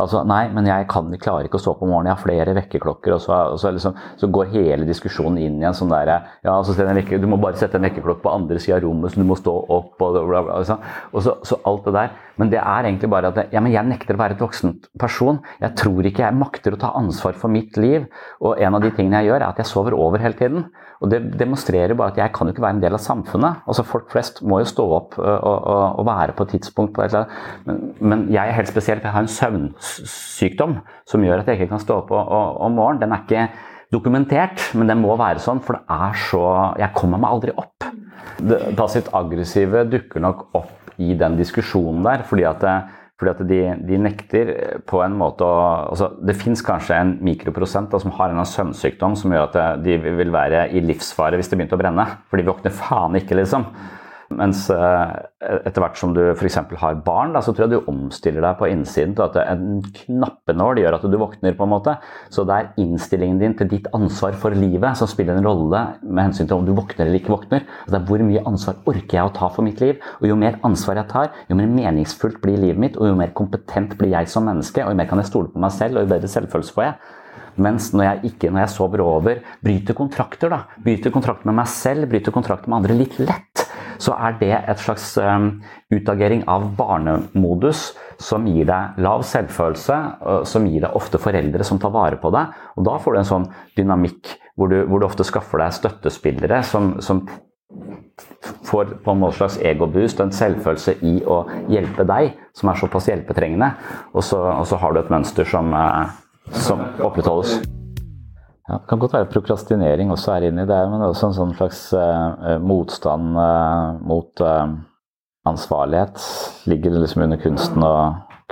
[0.00, 2.54] Altså, nei, men jeg kan, klarer ikke å stå opp om morgenen, jeg har flere
[2.56, 3.12] vekkerklokker.
[3.12, 6.54] Og så, og så, liksom, så, går hele diskusjonen inn i en sånn derre ja,
[6.96, 9.36] vekker, Du må bare sette en vekkerklokke på andre sida av rommet, så du må
[9.36, 10.78] stå opp og bla, bla, bla.
[11.12, 12.16] Og så, så, alt det der.
[12.40, 15.42] Men det er egentlig bare at ja, men jeg nekter å være et voksen person.
[15.60, 18.08] Jeg tror ikke jeg makter å ta ansvar for mitt liv.
[18.40, 20.70] Og en av de tingene jeg gjør, er at jeg sover over hele tiden.
[21.02, 23.64] Og det demonstrerer bare at jeg kan jo ikke være en del av samfunnet.
[23.66, 27.02] Altså Folk flest må jo stå opp og, og, og være på et tidspunkt på
[27.02, 27.16] et.
[27.66, 30.76] Men, men jeg er helt spesiell, for jeg har en søvnsykdom
[31.10, 33.02] som gjør at jeg ikke kan stå opp om morgenen.
[33.02, 33.48] Den er ikke
[33.92, 36.44] dokumentert, men den må være sånn, for det er så
[36.80, 37.90] Jeg kommer meg aldri opp.
[38.42, 42.62] Det passivt aggressive dukker nok opp i den diskusjonen der, fordi at,
[43.22, 44.52] fordi at de, de, nekter
[44.88, 45.56] på en måte å
[45.92, 49.98] altså, Det fins kanskje en mikroprosent da, som har en søvnsykdom som gjør at de
[50.02, 52.06] vil være i livsfare hvis det begynte å brenne.
[52.28, 53.68] For de våkner faen ikke, liksom.
[54.38, 56.58] Mens eh, etter hvert som du f.eks.
[56.80, 60.82] har barn, da, så tror jeg du omstiller deg på innsiden til at en knappenål
[60.82, 61.56] gjør at du våkner.
[61.56, 61.96] på en måte.
[62.32, 66.24] Så det er innstillingen din til ditt ansvar for livet som spiller en rolle med
[66.28, 67.66] hensyn til om du våkner eller ikke våkner.
[67.86, 69.98] Det er hvor mye ansvar orker jeg å ta for mitt liv?
[70.20, 73.34] Og jo mer ansvar jeg tar, jo mer meningsfullt blir livet mitt, og jo mer
[73.36, 76.06] kompetent blir jeg som menneske, og jo mer kan jeg stole på meg selv, og
[76.06, 77.18] jo bedre selvfølelse får jeg.
[77.60, 81.68] Mens når jeg, ikke, når jeg sover over, bryter kontrakter, da, bryter kontrakter med meg
[81.68, 83.61] selv, bryter kontrakter med andre litt lett,
[84.02, 85.48] så er det et slags um,
[85.94, 89.98] utagering av barnemodus som gir deg lav selvfølelse,
[90.48, 92.52] som gir deg ofte foreldre som tar vare på deg.
[92.78, 96.60] Og da får du en sånn dynamikk hvor du, hvor du ofte skaffer deg støttespillere
[96.66, 97.24] som, som
[98.68, 103.08] får på en måte slags egoboost, en selvfølelse i å hjelpe deg, som er såpass
[103.10, 103.72] hjelpetrengende.
[104.12, 106.10] Og så, og så har du et mønster som, uh,
[106.52, 107.62] som opprettholdes.
[108.68, 111.80] Ja, det kan godt være prokrastinering også er inni det, men også en sånn slags
[111.98, 114.70] uh, motstand uh, mot uh,
[115.50, 116.22] ansvarlighet.
[116.70, 117.94] Ligger liksom under kunsten å,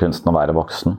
[0.01, 0.99] kunsten å være voksen.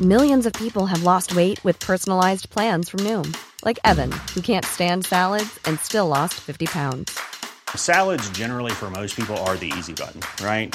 [0.00, 3.34] Millions of people have lost weight with personalized plans from Noom.
[3.64, 7.18] Like Evan, who can't stand salads and still lost 50 pounds.
[7.74, 10.74] Salads generally for most people are the easy button, right?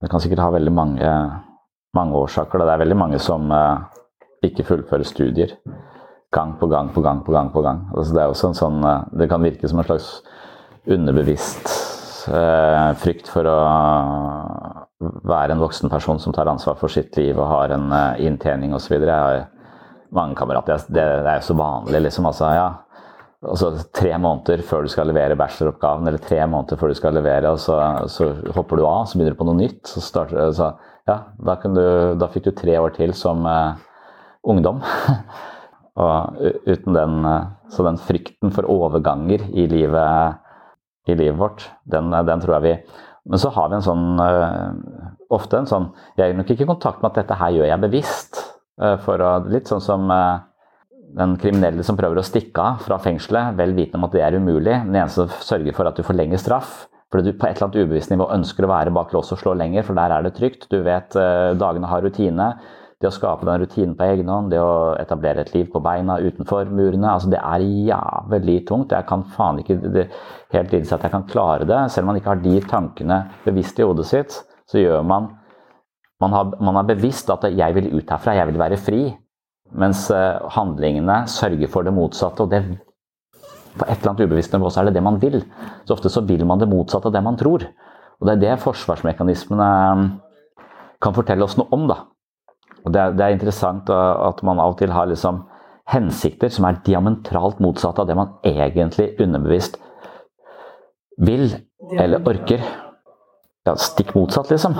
[0.00, 1.08] Det kan sikkert ha veldig mange,
[1.96, 2.62] mange årsaker.
[2.64, 3.84] Det er veldig mange som uh,
[4.46, 5.52] ikke fullfører studier.
[6.32, 7.50] Gang på gang på gang på gang.
[7.52, 7.82] på gang.
[7.92, 10.08] Altså, det, sånn, uh, det kan virke som en slags
[10.88, 11.68] underbevisst
[12.32, 13.58] uh, frykt for å
[15.00, 18.96] være en voksen person som tar ansvar for sitt liv og har en inntjening osv.
[19.00, 19.44] Jeg
[20.12, 20.80] mange kamerater.
[20.88, 22.26] Det, det er jo så vanlig, liksom.
[22.28, 22.68] Altså, ja,
[23.46, 27.52] altså, tre måneder før du skal levere bacheloroppgaven, eller tre måneder før du skal levere,
[27.52, 27.78] og så,
[28.12, 29.80] så hopper du av, så begynner du på noe nytt.
[29.88, 30.72] Så starter, så,
[31.08, 31.84] ja, da, du,
[32.20, 33.80] da, fikk du tre år til som uh,
[34.48, 34.82] ungdom.
[36.00, 40.40] og uten den, uh, så den frykten for overganger i livet,
[41.08, 42.98] i livet vårt, den, den, tror jeg vi
[43.30, 44.68] Men så har vi en sånn uh,
[45.32, 45.86] Ofte en sånn
[46.18, 48.40] Jeg er nok ikke kontakt med at dette her gjør jeg bevisst.
[49.04, 50.12] for å, Litt sånn som
[51.16, 54.38] den kriminelle som prøver å stikke av fra fengselet, vel vitende om at det er
[54.38, 54.76] umulig.
[54.86, 56.84] Den eneste som sørger for at du får lengre straff.
[57.10, 59.56] Fordi du på et eller annet ubevisst nivå ønsker å være bak lås og slå
[59.58, 60.68] lenger, for der er det trygt.
[60.70, 62.52] Du vet eh, dagene har rutine.
[63.00, 66.18] Det å skape den rutinen på egen hånd, det å etablere et liv på beina
[66.20, 68.92] utenfor murene, altså det er jævlig tungt.
[68.92, 70.04] Jeg kan faen ikke
[70.52, 71.80] helt innse at jeg kan klare det.
[71.90, 74.36] Selv om man ikke har de tankene bevisst i hodet sitt,
[74.68, 75.30] så gjør man
[76.20, 79.16] man, har, man er bevisst at 'jeg vil ut herfra, jeg vil være fri'.
[79.78, 82.42] Mens eh, handlingene sørger for det motsatte.
[82.42, 82.62] og det
[83.78, 85.42] På et eller annet ubevisst nivå så er det det man vil.
[85.84, 87.66] Så ofte så vil man det motsatte av det man tror.
[88.20, 90.08] Og det er det forsvarsmekanismene eh,
[91.00, 91.86] kan fortelle oss noe om.
[91.90, 92.02] da.
[92.84, 95.42] Og det er, det er interessant at man av og til har liksom
[95.90, 99.76] hensikter som er diametralt motsatt av det man egentlig underbevisst
[101.20, 101.50] vil
[101.98, 102.62] eller orker.
[103.66, 104.78] Ja, stikk motsatt, liksom.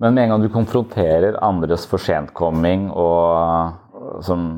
[0.00, 3.74] Men med en gang du konfronterer andres forsentkomming og
[4.22, 4.48] sånn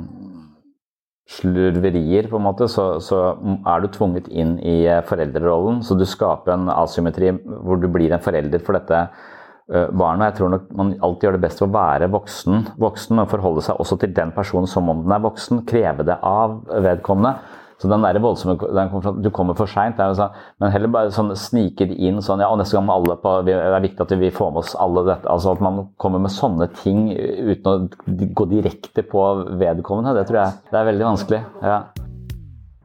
[1.26, 3.20] slurverier, på en måte, så, så,
[3.66, 5.80] er du tvunget inn i eh, foreldrerollen.
[5.82, 10.28] Så du skaper en asymmetri hvor du blir en forelder for dette uh, barnet.
[10.28, 13.82] Jeg tror nok man alltid gjør det best å være voksen, voksen og forholde seg
[13.82, 15.64] også til den personen som om den er voksen.
[15.66, 17.34] Kreve det av vedkommende.
[17.76, 19.98] Så den der voldsomme den Du kommer for seint.
[19.98, 23.34] Sånn, men heller bare sånn snike det inn sånn Ja, og neste gang alle på
[23.44, 25.28] Det er viktig at vi får med oss alle dette.
[25.28, 29.26] Altså at man kommer med sånne ting uten å gå direkte på
[29.60, 30.16] vedkommende.
[30.16, 31.42] Det tror jeg det er veldig vanskelig.
[31.62, 31.78] Ja.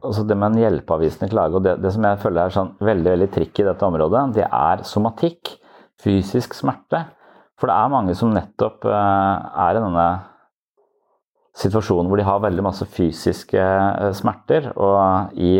[0.02, 3.10] Altså det med en hjelpeavvisende klage, og det, det, som jeg føler er sånn veldig
[3.14, 5.56] veldig trikk i dette området, det er somatikk.
[6.02, 7.04] Fysisk smerte.
[7.60, 10.06] For det er mange som nettopp uh, er i denne
[11.58, 14.70] situasjoner hvor de har veldig masse fysiske eh, smerter.
[14.76, 15.56] Og i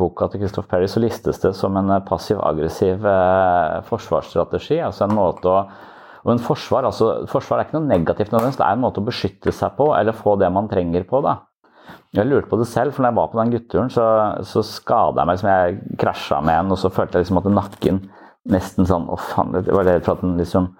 [0.00, 4.82] boka til Christoph Perry så listes det som en passiv-aggressiv eh, forsvarsstrategi.
[4.84, 5.62] Altså en måte å
[6.20, 9.06] og en forsvar, altså, forsvar er ikke noe negativt nødvendigvis, det er en måte å
[9.06, 11.22] beskytte seg på, eller få det man trenger på.
[11.24, 11.38] da.
[12.12, 14.06] Jeg lurte på det selv, for når jeg var på den gutturen, så,
[14.44, 15.38] så skada jeg meg.
[15.38, 18.02] Liksom jeg krasja med en, og så følte jeg liksom at nakken
[18.50, 20.70] nesten sånn Å, faen, det var redd for at den liksom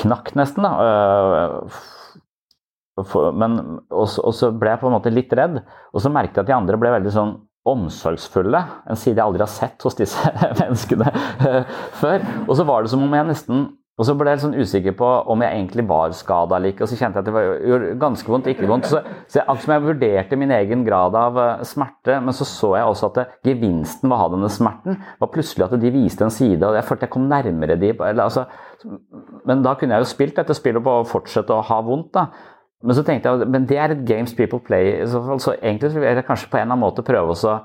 [0.00, 0.64] knakk nesten.
[0.64, 1.68] da.
[2.98, 5.60] Men, og, og, så ble jeg på en måte litt redd.
[5.94, 7.34] Og så merket jeg at de andre ble veldig sånn
[7.70, 8.60] omsorgsfulle.
[8.90, 11.12] En side jeg aldri har sett hos disse menneskene
[12.00, 12.24] før.
[12.46, 13.68] Og så var det som om jeg nesten
[14.00, 16.86] og så ble jeg sånn usikker på om jeg egentlig var skada eller ikke.
[16.86, 18.88] Og så kjente jeg at det var, ganske vondt, ikke vondt.
[18.88, 22.70] Så, så akkurat som jeg vurderte min egen grad av uh, smerte, men så så
[22.78, 26.24] jeg også at det, gevinsten ved å ha denne smerten var plutselig at de viste
[26.24, 27.92] en side, og jeg følte jeg kom nærmere de.
[27.92, 28.46] Eller, altså,
[29.44, 32.14] men da kunne jeg jo spilt dette spillet på å fortsette å ha vondt.
[32.16, 32.30] da.
[32.80, 35.02] Men så tenkte jeg men det er et games people play.
[35.08, 37.58] Så, altså, egentlig vil jeg kanskje på en eller annen måte prøve å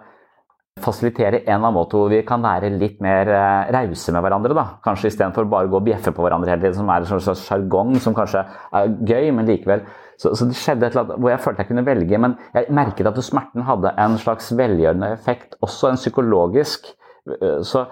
[0.84, 4.56] fasilitere en eller annen måte hvor vi kan være litt mer uh, rause med hverandre.
[4.58, 4.66] da.
[4.84, 7.46] Kanskje istedenfor bare å gå og bjeffe på hverandre hele tiden, som er en slags
[7.48, 8.44] sjargong som kanskje
[8.76, 9.86] er gøy, men likevel.
[10.20, 12.76] Så, så, det skjedde et eller annet hvor jeg følte jeg kunne velge, men jeg
[12.76, 16.92] merket at smerten hadde en slags velgjørende effekt, også en psykologisk.
[17.24, 17.88] Uh, så,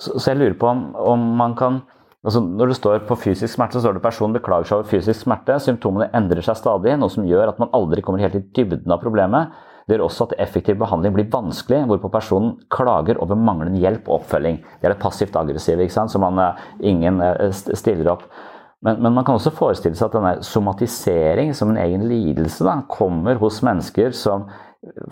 [0.00, 1.82] så, så, jeg lurer på om, om man kan
[2.22, 5.24] Altså, når det står på fysisk smerte, så står det personen beklager seg over fysisk
[5.24, 5.56] smerte.
[5.62, 9.02] Symptomene endrer seg stadig, noe som gjør at man aldri kommer helt i dybden av
[9.02, 9.56] problemet.
[9.88, 14.20] Det gjør også at effektiv behandling blir vanskelig, hvorpå personen klager over manglende hjelp og
[14.20, 14.60] oppfølging.
[14.78, 16.14] Det er det passivt aggressive, ikke sant?
[16.14, 18.28] så man, eh, ingen eh, stiller opp.
[18.82, 22.80] Men, men, man kan også forestille seg at denne somatisering som en egen lidelse da,
[22.90, 24.46] kommer hos mennesker som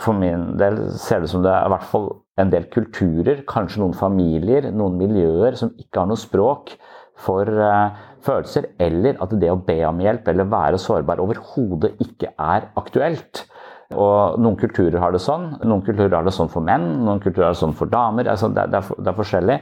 [0.02, 2.08] for min del ser det ut som det er i hvert fall
[2.42, 6.74] en del kulturer, kanskje noen familier, noen miljøer som ikke har noe språk
[7.20, 7.92] for uh,
[8.24, 13.44] følelser, eller at det å be om hjelp eller være sårbar overhodet ikke er aktuelt.
[13.90, 15.49] Og noen kulturer har det sånn.
[15.66, 18.28] Noen kulturer har det sånn for menn, noen kulturer har det sånn for damer.
[18.30, 19.57] Altså det, det, er, det er forskjellig.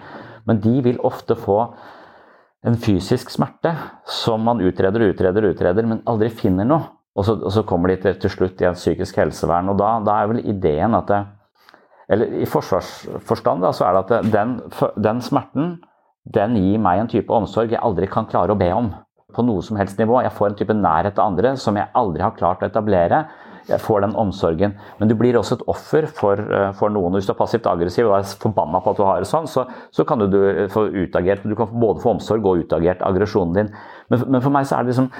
[0.49, 1.63] Men de vil ofte få
[2.67, 3.73] en fysisk smerte
[4.11, 6.93] som man utreder og utreder utreder, men aldri finner noe.
[7.19, 9.73] Og så, og så kommer de til, til, slutt i et psykisk helsevern.
[9.73, 11.25] Og da, da er vel ideen at det,
[12.09, 14.53] Eller i forsvarsforstand da, så er det at den,
[14.97, 15.75] den smerten
[16.35, 18.91] den gir meg en type omsorg jeg aldri kan klare å be om.
[19.35, 20.23] På noe som helst nivå.
[20.25, 23.27] Jeg får en type nærhet til andre som jeg aldri har klart å etablere.
[23.69, 24.75] Jeg får den omsorgen.
[24.99, 27.13] Men du blir også et offer for, eh, for noen.
[27.13, 29.67] Hvis du er passivt aggressiv og er forbanna på at du har det sånn, så,
[29.93, 30.39] så kan du,
[30.73, 33.75] få utagert Du kan både få omsorg og utagert aggresjonen din.
[34.09, 35.11] Men, men, for meg så er det liksom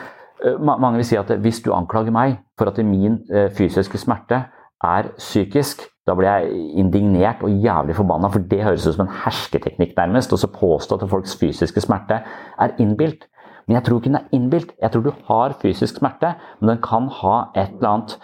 [0.45, 4.47] eh, Mange vil si at hvis du anklager meg for at min eh, fysiske smerte
[4.85, 9.17] er psykisk, da blir jeg indignert og jævlig forbanna, for det høres ut som en
[9.25, 10.33] hersketeknikk, nærmest.
[10.35, 12.23] Og så påstå at folks fysiske smerte
[12.59, 13.29] er innbilt.
[13.69, 14.75] Men jeg tror ikke den er innbilt.
[14.81, 18.19] Jeg tror du har fysisk smerte, men den kan ha et eller annet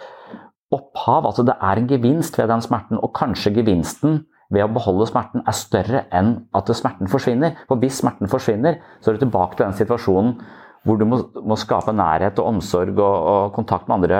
[0.73, 1.27] opphav.
[1.29, 4.23] Altså det er en gevinst ved den smerten, og kanskje gevinsten
[4.53, 7.55] ved å beholde smerten er større enn at smerten forsvinner.
[7.69, 10.37] For hvis smerten forsvinner, så er du tilbake til den situasjonen
[10.85, 14.19] hvor du må, må skape nærhet og omsorg og, og kontakt med andre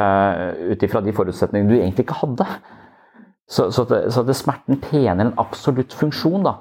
[0.73, 2.47] ut ifra de forutsetningene du egentlig ikke hadde.
[3.47, 6.45] Så, så, det, så det smerten tjener en absolutt funksjon.
[6.45, 6.55] da.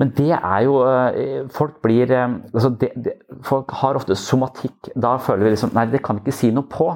[0.00, 3.14] Men det er jo eh, Folk blir eh, altså det, det,
[3.44, 4.92] Folk har ofte somatikk.
[4.96, 6.88] Da føler vi liksom Nei, det kan ikke si noe på.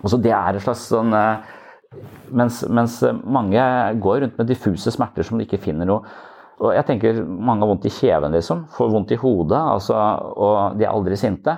[0.00, 1.56] Altså det er et slags sånn eh,
[2.38, 3.62] mens, mens, mange
[4.02, 6.04] går rundt med diffuse smerter som de ikke finner noe
[6.60, 8.66] og jeg tenker Mange har vondt i kjeven, liksom.
[8.76, 9.58] Får vondt i hodet.
[9.58, 11.56] Altså, og de er aldri sinte.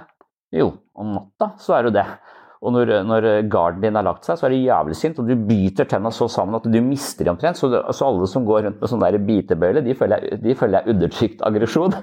[0.55, 2.05] Jo, om natta så er du det.
[2.63, 5.35] Og når, når garden din har lagt seg, så er du jævlig sint, og du
[5.49, 7.59] biter tenna så sammen at du mister dem omtrent.
[7.59, 10.79] Så, det, så, alle som går rundt med sånn bitebøyle, de føler jeg, de føler
[10.79, 11.97] jeg undertrykt aggresjon.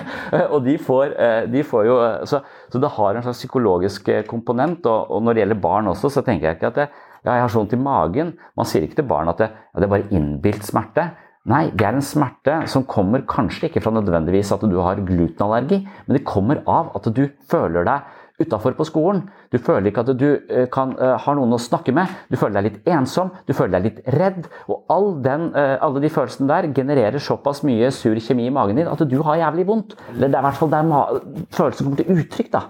[0.54, 1.98] og de får, eh, de får jo
[2.32, 2.40] så,
[2.72, 4.88] så, det har en slags psykologisk eh, komponent.
[4.88, 6.90] Og, og, når det gjelder barn også, så tenker jeg ikke at det,
[7.20, 8.34] ja, jeg har så vondt i magen.
[8.56, 11.10] Man sier ikke til barn at det, ja, det er bare innbilt smerte.
[11.46, 15.84] Nei, det er en smerte som kommer kanskje ikke fra nødvendigvis at du har glutenallergi,
[16.08, 19.24] men det kommer av at du føler deg utafor på skolen.
[19.52, 22.12] Du føler ikke at du uh, kan, uh, har noen å snakke med.
[22.30, 24.48] Du føler deg litt ensom, du føler deg litt redd.
[24.68, 28.80] Og all den, uh, alle de følelsene der genererer såpass mye sur kjemi i magen
[28.80, 29.96] din at du har jævlig vondt.
[30.14, 30.92] Eller det er i hvert fall der
[31.56, 32.52] følelsen kommer til uttrykk.
[32.52, 32.66] da.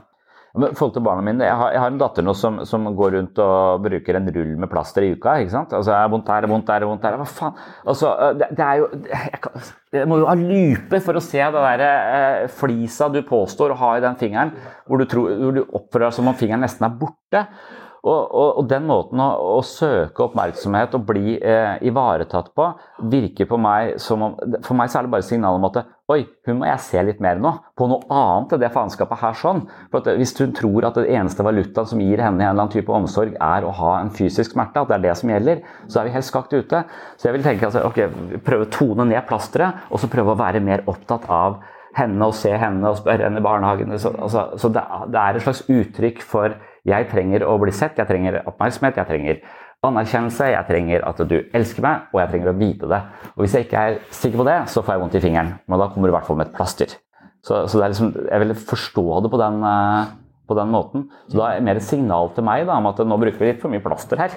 [0.57, 3.41] Forhold til barna mine, jeg har, jeg har en datter nå som, som, går rundt
[3.45, 5.35] og bruker en rull med plaster i uka.
[5.43, 5.75] ikke sant?
[5.77, 7.19] Altså, er vondt her, vondt der, vondt der.
[7.21, 7.59] Hva faen?
[7.85, 9.67] Altså, det, det er jo jeg, kan,
[9.99, 13.81] jeg, må jo ha lupe for å se det der eh, flisa du påstår å
[13.83, 14.55] ha i den fingeren,
[14.89, 17.45] hvor du, tror, hvor du oppfører deg som om fingeren nesten er borte.
[18.07, 22.69] Og, og, og, den måten å, å, søke oppmerksomhet og bli eh, ivaretatt på,
[23.11, 26.21] virker på meg som om For meg så er det bare signal om at Oi,
[26.47, 27.51] hun må jeg se litt mer nå.
[27.75, 29.35] På noe annet enn det faenskapet her.
[29.35, 29.65] sånn.
[29.91, 32.75] For at Hvis hun tror at det eneste valutaen som gir henne en eller annen
[32.77, 35.99] type omsorg, er å ha en fysisk smerte, at det er det som gjelder, så
[35.99, 36.85] er vi helt skakt ute.
[37.19, 40.39] Så jeg vil tenke altså, ok, prøve å tone ned plasteret, og så prøve å
[40.39, 41.59] være mer opptatt av
[41.97, 43.99] henne og se henne og spørre henne i barnehagen.
[43.99, 46.55] Så, altså, så det, det er et slags uttrykk for
[46.87, 49.41] jeg trenger å bli sett, jeg trenger oppmerksomhet, jeg trenger
[49.87, 53.01] anerkjennelse, jeg trenger at du elsker meg, og jeg trenger å vite det.
[53.35, 55.53] Og Hvis jeg ikke er sikker på det, så får jeg vondt i fingeren.
[55.67, 56.97] Men da kommer du i hvert fall med et plaster.
[57.47, 60.15] Så, så liksom, jeg vil forstå det på den, eh,
[60.49, 61.07] på den, måten.
[61.29, 63.53] Så da er det mer et signal til meg da, om at nå bruker vi
[63.53, 64.35] litt for mye plaster her.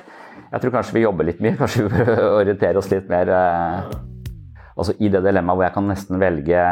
[0.49, 1.57] Jeg tror kanskje vi jobber litt mye.
[1.57, 3.97] Kanskje vi bør orientere oss litt mer eh,
[4.79, 6.63] altså i det dilemmaet hvor jeg kan nesten velge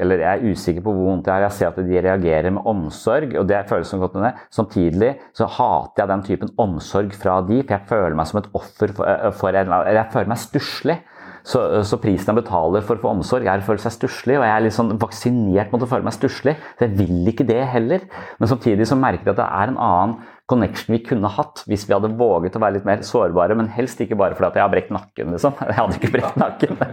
[0.00, 1.46] Eller jeg er usikker på hvor vondt jeg har.
[1.46, 4.34] Jeg ser at de reagerer med omsorg, og det føles som godt med det.
[4.54, 8.52] Samtidig så hater jeg den typen omsorg fra de, for jeg føler meg som et
[8.56, 11.00] offer for, eh, for en Jeg føler meg stusslig.
[11.44, 14.38] Så, så, prisen jeg betaler for å få omsorg, er å føle seg stusslig.
[14.38, 17.44] Og jeg er litt sånn vaksinert mot å føle meg stusslig, så jeg vil ikke
[17.48, 18.06] det heller.
[18.40, 20.14] Men samtidig så merker jeg at det er en annen
[20.50, 24.02] connection vi kunne hatt hvis vi hadde våget å være litt mer sårbare, men helst
[24.04, 25.52] ikke bare fordi at jeg har brekt nakken, liksom.
[25.70, 26.72] Jeg hadde ikke brekt nakken.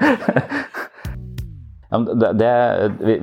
[2.22, 2.54] det, det,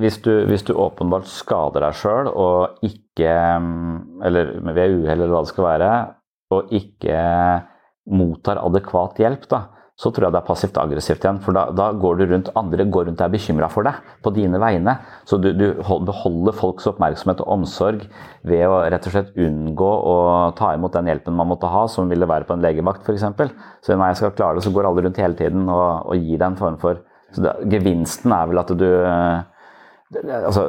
[0.03, 3.31] hvis, du, hvis, du, åpenbart skader deg sjøl og ikke
[4.29, 5.89] Eller ved uhell eller hva det skal være,
[6.53, 7.17] og ikke
[8.09, 9.59] mottar adekvat hjelp, da,
[9.99, 11.41] så tror jeg det er passivt aggressivt igjen.
[11.43, 14.31] For da, da går du rundt, andre går rundt og er bekymra for deg på
[14.35, 14.95] dine vegne.
[15.27, 15.65] Så du, du,
[16.07, 18.05] beholder folks oppmerksomhet og omsorg
[18.47, 20.15] ved å rett og slett unngå å
[20.55, 23.27] ta imot den hjelpen man måtte ha, som ville være på en legevakt f.eks.
[23.83, 26.39] Så når jeg skal klare det, så går alle rundt hele tiden og, og gir
[26.39, 27.03] deg en form for
[27.35, 28.87] så da, Gevinsten er vel at du
[30.39, 30.63] altså,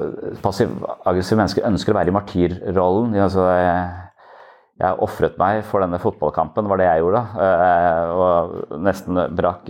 [0.45, 3.16] Passiv-aggressive mennesker ønsker å være i martyrrollen.
[3.24, 3.47] Altså,
[4.81, 7.20] jeg ofret meg for denne fotballkampen, var det jeg gjorde.
[7.45, 9.68] Eh, og nesten brakk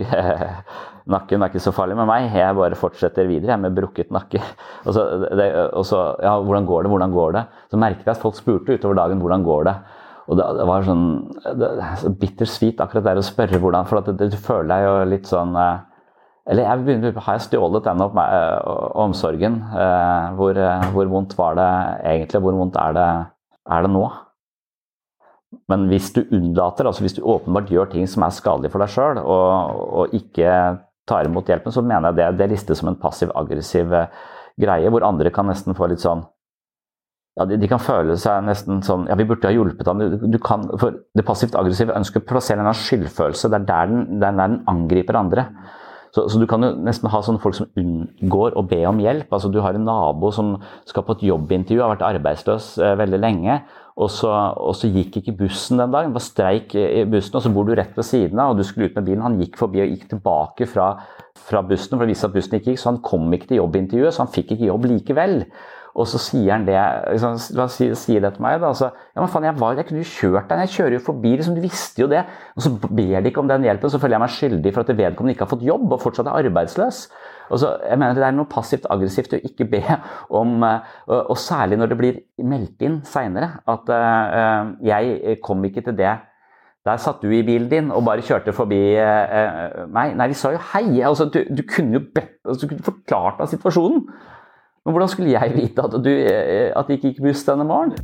[1.11, 1.41] nakken.
[1.41, 2.29] Det er ikke så farlig med meg.
[2.35, 4.41] Jeg bare fortsetter videre jeg med brukket nakke.
[4.85, 5.05] Og så,
[5.35, 7.43] det, og så, ja, hvordan går det, hvordan går det?
[7.73, 9.75] Så merket jeg at folk spurte utover dagen hvordan går det.
[10.31, 11.05] Og det, det var sånn
[11.59, 15.27] det, så bittersweet akkurat der å spørre hvordan, for at du føler deg jo litt
[15.27, 15.87] sånn eh,
[16.51, 18.71] Eller jeg begynner, har jeg stjålet den opp, eh,
[19.03, 19.59] omsorgen?
[19.75, 20.61] Eh, hvor,
[20.95, 21.71] hvor, vondt var det
[22.13, 22.43] egentlig?
[22.45, 23.09] Hvor vondt er det,
[23.75, 24.05] er det nå?
[25.71, 28.91] Men hvis du unnlater, altså hvis du åpenbart gjør ting som er skadelige for deg
[28.93, 30.51] sjøl, og, og, ikke
[31.09, 33.91] tar imot hjelpen, så mener jeg det, det listes som en passiv-aggressiv
[34.61, 36.23] greie, hvor andre kan nesten få litt sånn
[37.39, 40.01] ja, de, de, kan føle seg nesten sånn Ja, vi burde ha hjulpet ham.
[40.03, 43.51] Du, du kan, for det passivt aggressive ønsker å plassere en skyldfølelse.
[43.51, 45.45] Det er der den, der den angriper andre.
[46.11, 49.31] Så, så, du kan jo nesten ha sånne folk som unngår å be om hjelp.
[49.31, 50.57] Altså, du har en nabo som
[50.89, 53.61] skal på et jobbintervju, har vært arbeidsløs eh, veldig lenge.
[54.01, 56.09] Og så, og så, gikk ikke bussen den dagen.
[56.09, 58.65] Det var streik i bussen, og så bor du rett ved siden av, og du
[58.65, 59.25] skulle ut med bilen.
[59.25, 60.87] Han gikk forbi og gikk tilbake fra,
[61.37, 64.15] fra bussen for å vise at bussen ikke gikk, så han kom ikke til jobbintervjuet,
[64.15, 65.37] så han fikk ikke jobb likevel.
[65.91, 67.35] Og så sier han det liksom,
[67.73, 68.61] sier, sier det til meg.
[68.63, 71.03] Da, altså, ja, men faen, jeg, var, jeg kunne jo kjørt deg, jeg kjører jo
[71.09, 72.23] forbi, liksom, du visste jo det.
[72.55, 74.93] Og så ber de ikke om den hjelpen, så føler jeg meg skyldig for at
[74.95, 77.03] vedkommende ikke har fått jobb og fortsatt er arbeidsløs.
[77.51, 79.81] Og så, jeg mener Det er noe passivt aggressivt å ikke be
[80.39, 85.83] om eh, Og, særlig når det blir meldt inn seinere at uh, jeg kom ikke
[85.85, 86.17] til det
[86.81, 88.79] der satt du i bilen din og bare kjørte forbi
[89.93, 90.15] meg.
[90.17, 91.03] Nei, vi sa jo hei.
[91.05, 94.07] Altså, du, du, kunne jo bedt, altså, du kunne forklart deg situasjonen.
[94.81, 98.01] Men hvordan skulle jeg vite at, du, eh, at det ikke gikk buss denne morgenen?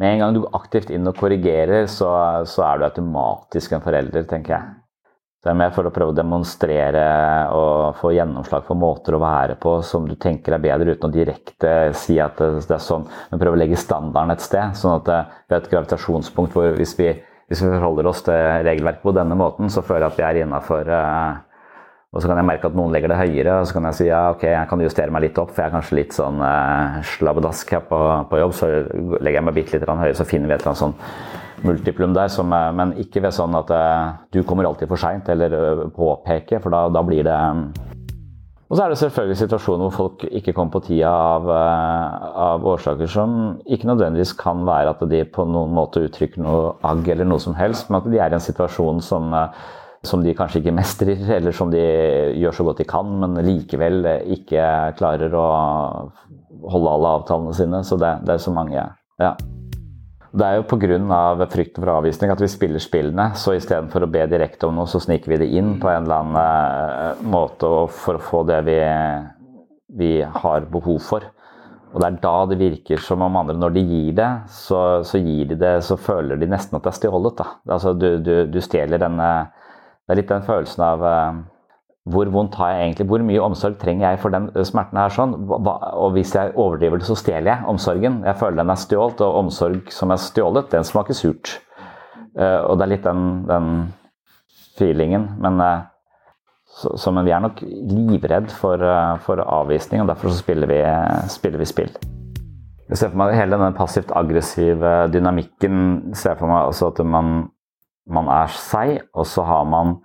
[0.00, 2.08] Med en gang du går aktivt inn og korrigerer, så,
[2.48, 4.70] så er du automatisk en forelder, tenker jeg.
[5.42, 7.04] Det er mer for å prøve å demonstrere
[7.50, 11.14] og få gjennomslag for måter å være på som du tenker er bedre, uten å
[11.16, 14.76] direkte si at det, er sånn, men prøve å legge standarden et sted.
[14.78, 17.10] Sånn at eh, vi har et gravitasjonspunkt hvor hvis vi,
[17.50, 18.38] hvis vi forholder oss til
[18.68, 21.42] regelverket på denne måten, så føler jeg at vi er innafor uh,
[22.12, 24.06] og så kan jeg merke at noen legger det høyere, og så kan jeg si
[24.10, 26.98] ja, ok, jeg kan justere meg litt opp, for jeg er kanskje litt sånn eh,
[27.14, 28.52] slabbedask her på, på, jobb.
[28.58, 28.68] Så
[29.16, 30.98] legger jeg meg bitte litt høyere, så finner vi et eller annet sånn
[31.66, 32.28] multiplum der.
[32.32, 35.88] Som, eh, men ikke ved sånn at eh, du kommer alltid for seint, eller uh,
[35.94, 37.66] påpeker, for da, da blir det um...
[38.72, 43.10] Og så er det selvfølgelig situasjoner hvor folk ikke kommer på tida av, av, årsaker
[43.10, 43.34] som
[43.68, 47.52] ikke nødvendigvis kan være at de på noen måte uttrykker noe agg eller noe som
[47.58, 49.36] helst, men at de er i en situasjon som
[50.02, 51.84] som de kanskje ikke mestrer, eller som de
[52.40, 54.08] gjør så godt de kan, men likevel
[54.38, 54.64] ikke
[54.98, 55.46] klarer å
[56.72, 57.82] holde alle avtalene sine.
[57.86, 58.88] Så det, det er så mange.
[59.22, 59.36] Ja.
[60.32, 61.46] Det er jo pga.
[61.52, 63.32] frykten for avvisning at vi spiller spillene.
[63.36, 66.22] Så istedenfor å be direkte om noe, så sniker vi det inn på en eller
[66.22, 68.78] annen eh, måte for å få det vi,
[70.00, 71.26] vi har behov for.
[71.92, 75.20] Og det er da det virker som om andre, når de gir det, så, så
[75.20, 77.42] gir de det, så føler de nesten at det er stjålet.
[77.68, 79.28] Altså, du, du, du stjeler denne
[80.02, 81.36] det er litt den følelsen av uh,
[82.10, 83.06] hvor vondt har jeg egentlig?
[83.06, 85.12] Hvor mye omsorg trenger jeg for den eh, smerten her?
[85.14, 85.36] sånn?
[85.46, 88.22] Og hvis jeg overdriver det, så stjeler jeg omsorgen.
[88.26, 91.60] Jeg føler den er stjålet, og omsorg som er stjålet, den smaker surt.
[92.32, 93.70] Uh, og det er litt den, den
[94.80, 95.28] feelingen.
[95.44, 95.86] Men, uh,
[96.66, 98.82] så, så, men vi er nok livredd for,
[99.22, 100.80] for avvisning, og derfor så spiller vi,
[101.30, 101.92] spiller vi spill.
[102.88, 106.16] Jeg ser for meg hele den passivt aggressive dynamikken.
[106.18, 107.52] ser for meg også at man
[108.10, 110.00] man er seg, og så har man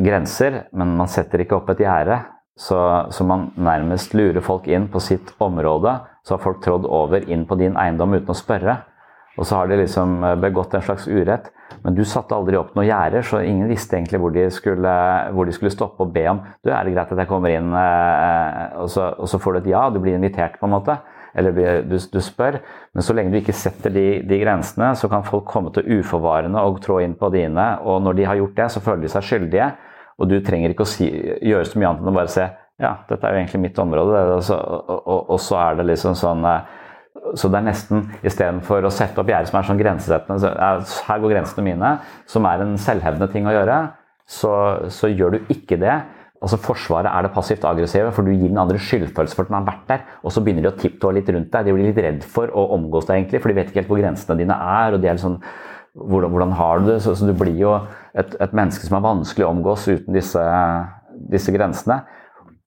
[0.00, 2.20] grenser, men man setter ikke opp et gjerde.
[2.58, 2.78] Så,
[3.10, 5.96] så, man nærmest lurer folk inn på sitt område.
[6.22, 8.76] Så har folk trådd over inn på din eiendom uten å spørre.
[9.40, 11.48] Og så har de liksom eh, begått en slags urett.
[11.82, 14.92] Men du satte aldri opp noen gjerder, så ingen visste egentlig hvor de, skulle,
[15.32, 17.72] hvor de skulle stoppe og be om Du, er det greit at jeg kommer inn?
[17.72, 21.00] Eh, og så, og så får du et ja, du blir invitert, på en måte
[21.38, 21.54] eller
[21.88, 22.58] du, du, spør.
[22.92, 26.60] Men så lenge du ikke setter de, de, grensene, så kan folk komme til uforvarende
[26.60, 27.68] og trå inn på dine.
[27.88, 29.70] Og når de har gjort det, så føler de seg skyldige.
[30.20, 31.08] Og du trenger ikke å si,
[31.40, 32.50] gjøre så mye annet enn å bare se
[32.82, 34.22] ja, dette er jo egentlig mitt område.
[34.36, 36.78] Og, og, og, og så er det liksom sånn eh,
[37.38, 40.52] så det er nesten istedenfor å sette opp gjerder som er sånn grensesettende
[41.06, 41.90] Her går grensene mine,
[42.28, 43.76] som er en selvhevdende ting å gjøre.
[44.28, 44.52] Så,
[44.90, 45.94] så gjør du ikke det
[46.42, 49.58] altså Forsvaret er det passivt aggressive, for du gir den andre skyldfølelse for at den
[49.60, 50.06] har vært der.
[50.22, 51.68] Og så begynner de å tipptå litt rundt deg.
[51.68, 54.02] De blir litt redd for å omgås deg, egentlig, for de vet ikke helt hvor
[54.02, 54.96] grensene dine er.
[54.96, 55.38] og de er sånn,
[55.94, 56.98] hvordan, hvordan, har du det?
[57.04, 60.42] Så, så du blir jo et, et, menneske som er vanskelig å omgås uten disse,
[61.30, 62.02] disse grensene.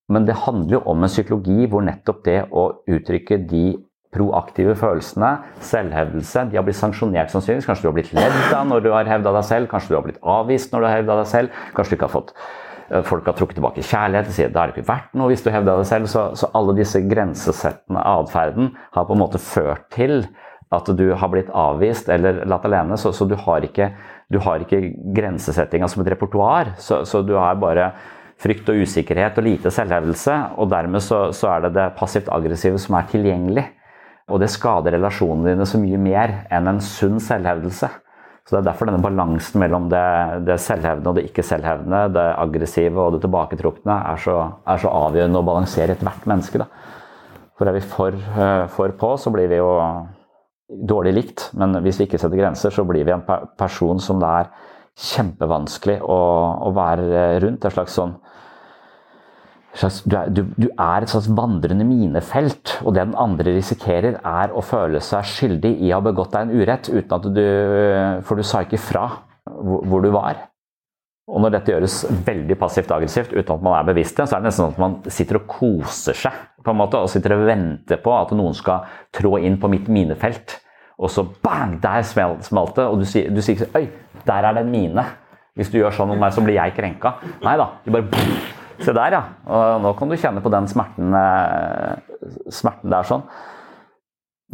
[0.08, 3.66] Men det handler jo om en psykologi hvor nettopp det å uttrykke de
[4.16, 5.32] proaktive følelsene,
[5.66, 6.46] selvhevdelse.
[6.48, 7.68] De har blitt sanksjonert sannsynligvis.
[7.68, 10.06] Kanskje du har blitt ledd av når du har hevda deg selv, kanskje du har
[10.06, 12.32] blitt avvist når du har hevda deg selv, kanskje du ikke har fått
[13.06, 14.28] folk har trukket tilbake kjærlighet.
[14.30, 16.10] og sier det har ikke vært noe hvis du hevder det selv.
[16.12, 20.28] Så, så alle disse grensesettende atferden har på en måte ført til
[20.74, 22.98] at du har blitt avvist eller latt alene.
[22.98, 23.92] Så, så du har ikke,
[24.30, 24.84] du ikke
[25.16, 26.76] grensesettinga som et repertoar.
[26.78, 27.92] Så, så, du har bare
[28.42, 30.38] frykt og usikkerhet og lite selvhevdelse.
[30.60, 33.68] Og dermed så, så er det det passivt aggressive som er tilgjengelig.
[34.34, 37.92] Og det skader relasjonene dine så mye mer enn en sunn selvhevdelse.
[38.46, 40.06] Så Det er derfor denne balansen mellom det,
[40.46, 44.36] det selvhevdende og det ikke-selvhevdende, det aggressive og det tilbaketrukne, er så,
[44.70, 46.62] er så avgjørende å balansere ethvert menneske.
[46.62, 46.68] Da.
[47.58, 49.72] For er vi for, eh, for, på, så blir vi jo
[50.94, 51.48] dårlig likt.
[51.58, 53.26] Men hvis vi ikke setter grenser, så blir vi en
[53.58, 54.54] person som det er
[54.96, 56.22] kjempevanskelig å,
[56.70, 57.66] å være rundt.
[57.66, 58.14] Et slags sånn
[59.82, 64.20] slags, du, er, du, du, er, et slags vandrende minefelt, og det den andre risikerer,
[64.24, 67.46] er å føle seg skyldig i å ha begått deg en urett, uten at du
[68.28, 69.08] For du sa ikke fra
[69.46, 70.46] hvor, hvor du var.
[71.26, 74.44] Og når dette gjøres veldig passivt aggressivt uten at man er bevisst det, så er
[74.44, 77.48] det nesten sånn at man sitter og koser seg på en måte, og sitter og
[77.48, 80.60] venter på at noen skal trå inn på mitt minefelt.
[81.02, 81.80] Og så bang!
[81.84, 83.88] Der smalt det, og du sier, du sier Oi,
[84.26, 85.06] der er det en mine.
[85.56, 87.16] Hvis du gjør sånn mot meg, så blir jeg krenka.
[87.44, 87.70] Nei da.
[87.86, 88.10] Du bare
[88.84, 89.24] Se der, ja.
[89.48, 93.28] Og nå kan du kjenne på den smerten, eh, smerten der sånn.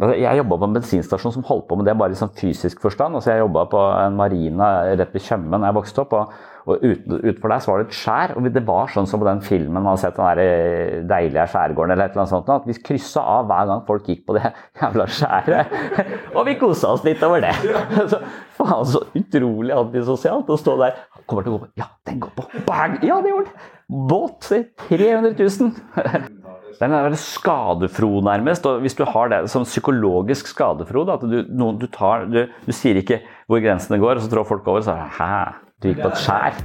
[0.00, 2.80] Altså, jeg jobba på en bensinstasjon som holdt på med det bare i sånn fysisk
[2.80, 3.18] forstand.
[3.18, 6.14] Altså jeg jobba på en marina rett ved Tjøme da jeg vokste opp.
[6.16, 6.32] og,
[6.64, 8.32] og Utenfor der så var det et skjær.
[8.34, 11.44] og Det var sånn som på den filmen man har sett, den der eh, deilige
[11.52, 12.50] skjærgården eller et eller annet sånt.
[12.56, 14.46] At vi kryssa av hver gang folk gikk på det
[14.80, 15.76] jævla skjæret.
[16.36, 17.52] og vi kosa oss litt over det.
[18.14, 18.22] Så,
[18.56, 20.96] faen, så utrolig antisosialt å stå der.
[21.26, 21.72] Kommer til å gå på.
[21.80, 22.46] Ja, den går på.
[22.66, 22.98] Bang!
[23.06, 23.70] Ja, det gjorde den!
[24.08, 24.50] Båt!
[24.88, 25.72] 300 000!
[26.80, 28.66] Den er skadefro, nærmest.
[28.66, 32.72] og Hvis du har det som psykologisk skadefro at du, noen, du, tar, du, du,
[32.74, 35.42] sier ikke hvor grensene går, og så trår folk over, så er det Hæ?
[35.82, 36.62] Du gikk på et skjær?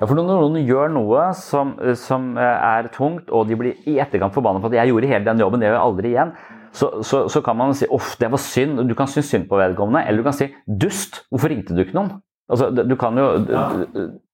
[0.00, 4.32] Ja, for Når noen gjør noe som, som, er tungt, og de blir i etterkant
[4.32, 6.32] forbanna på at 'jeg gjorde hele den jobben, det gjør jeg aldri igjen',
[6.72, 8.88] så, så, så kan man si 'uff, det var synd'.
[8.88, 11.98] Du kan synes synd på vedkommende, eller du kan si 'dust, hvorfor ringte du ikke
[11.98, 12.16] noen'?
[12.50, 13.30] Altså, du kan jo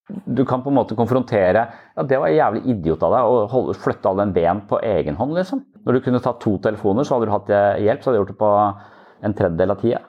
[0.07, 3.75] du kan på en måte konfrontere ja, Det var jævlig idiot av deg å holde,
[3.83, 5.64] flytte alle en ben på egen hånd, liksom.
[5.87, 7.51] Når du kunne tatt to telefoner, så hadde du hatt
[7.83, 8.03] hjelp.
[8.03, 8.53] Så hadde du gjort det på
[9.27, 10.05] en tredjedel av tida.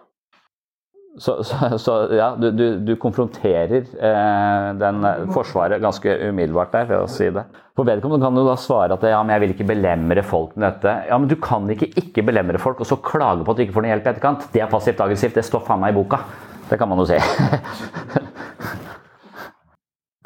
[1.17, 7.05] Så, så, så, ja, du, du, du konfronterer eh, den Forsvaret ganske umiddelbart der, ved
[7.07, 7.47] å si det.
[7.77, 10.67] For vedkommende kan du da svare at ja, men jeg vil ikke belemre folk med
[10.67, 10.93] dette.
[11.09, 13.79] Ja, men du kan ikke ikke belemre folk og så klage på at du ikke
[13.79, 14.45] får noe hjelp i etterkant.
[14.53, 15.37] Det er passivt aggressivt.
[15.37, 16.21] Det står faen meg i boka.
[16.67, 17.19] Det kan man jo si.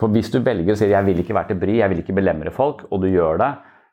[0.01, 2.17] For hvis du velger å si 'jeg vil ikke være til bry, jeg vil ikke
[2.17, 3.51] belemre folk', og du gjør det,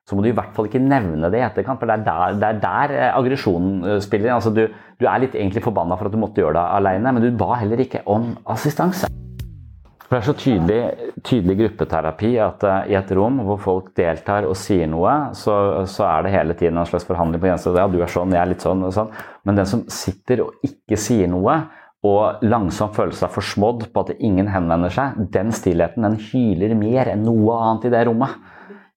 [0.09, 1.82] så må du i hvert fall ikke nevne det i etterkant.
[1.82, 4.38] For det er der, det er der eh, aggresjonen eh, spiller inn.
[4.38, 4.62] Altså, du,
[4.96, 7.59] du, er litt egentlig forbanna for at du måtte gjøre det alene, men du ba
[7.61, 9.11] heller ikke om assistanse.
[10.09, 10.80] For Det er så tydelig,
[11.20, 16.07] tydelig gruppeterapi at uh, i et rom hvor folk deltar og sier noe, så, så
[16.09, 17.74] er det hele tiden en slags forhandling på grensa.
[17.76, 19.12] Ja, du er sånn, jeg er litt sånn og sånn.
[19.44, 21.59] Men den som sitter og ikke sier noe,
[22.07, 27.11] og langsomt føle seg forsmådd på at ingen henvender seg, den stillheten den hyler mer
[27.11, 28.36] enn noe annet i det rommet.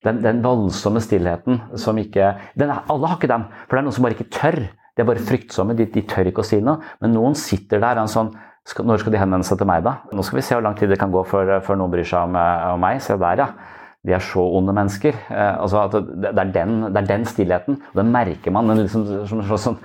[0.06, 3.98] Den, den voldsomme stillheten som ikke er, Alle har ikke den, for det er noen
[3.98, 4.58] som bare ikke tør.
[4.98, 6.82] De er bare fryktsomme, de, de tør ikke å si noe.
[7.02, 8.32] Men noen sitter der og er sånn
[8.68, 9.96] skal, Når skal de henvende seg til meg, da?
[10.14, 12.30] Nå skal vi se hvor lang tid det kan gå før, før noen bryr seg
[12.30, 13.02] om, eh, om, meg.
[13.02, 13.80] Se der, ja.
[14.06, 15.18] De er så onde mennesker.
[15.30, 17.80] Eh, altså det, det, er den, det, er den, stillheten.
[17.92, 18.70] Og den merker man.
[18.70, 19.80] Den liksom, som en sånn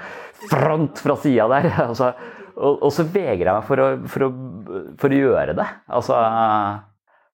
[0.50, 1.70] front fra sida der.
[1.88, 2.12] altså
[2.56, 5.66] og, og, så vegrer jeg meg for å, for, å, for å, gjøre det.
[5.92, 6.16] Altså,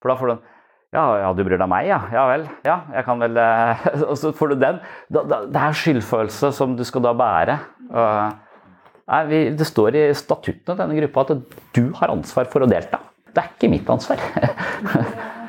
[0.02, 0.48] for da får du
[0.92, 1.98] ja, ja, du bryr deg meg, ja.
[2.12, 2.42] Ja vel.
[2.66, 4.80] Ja, jeg kan vel eh, Og så får du den.
[5.08, 7.56] Da, da, det er skyldfølelse som du skal da bære.
[7.88, 8.66] Og,
[9.14, 12.68] nei, vi, det står i statuttene til denne gruppa at du har ansvar for å
[12.68, 13.00] delta.
[13.32, 14.20] Det er ikke mitt ansvar.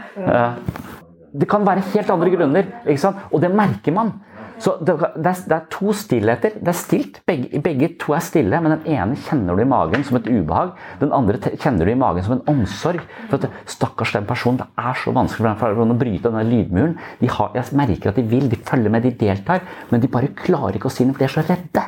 [1.44, 2.72] det kan være helt andre grunner,
[3.28, 4.16] og det merker man.
[4.62, 6.58] Så det, det, er, det, er, to stillheter.
[6.60, 10.06] Det er stilt, begge, begge, to er stille, men den ene kjenner du i magen
[10.06, 10.76] som et ubehag.
[11.02, 13.02] Den andre kjenner du i magen som en omsorg.
[13.32, 14.62] For at Stakkars den personen.
[14.62, 16.96] Det er så vanskelig for dem å bryte denne lydmuren.
[17.20, 20.32] De har, jeg merker at de vil, de følger med, de deltar, men de bare
[20.38, 21.86] klarer ikke å si noe, for de er så redde.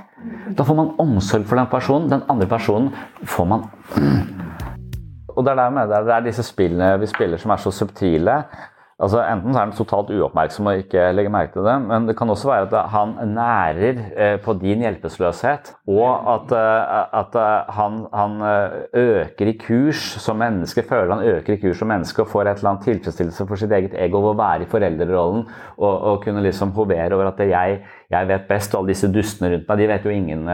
[0.57, 2.09] Da får man omsorg for den personen.
[2.11, 2.91] Den andre personen
[3.25, 3.67] får man
[5.35, 8.37] Og det er, der det er disse spillene vi spiller som er så subtile.
[8.95, 12.13] Altså Enten så er han totalt uoppmerksom og ikke legger merke til det, men det
[12.15, 17.73] kan også være at han nærer eh, på din hjelpeløshet, og at, eh, at eh,
[17.75, 18.37] han, han,
[18.95, 22.61] øker i kurs som menneske, føler han øker i kurs som menneske og får et
[22.61, 25.43] eller annet tilfredsstillelse for sitt eget ego ved å være i foreldrerollen
[25.75, 27.81] og, og kunne liksom hovere over at jeg,
[28.15, 30.47] jeg, vet best, og alle disse dustene rundt meg, de vet jo ingen,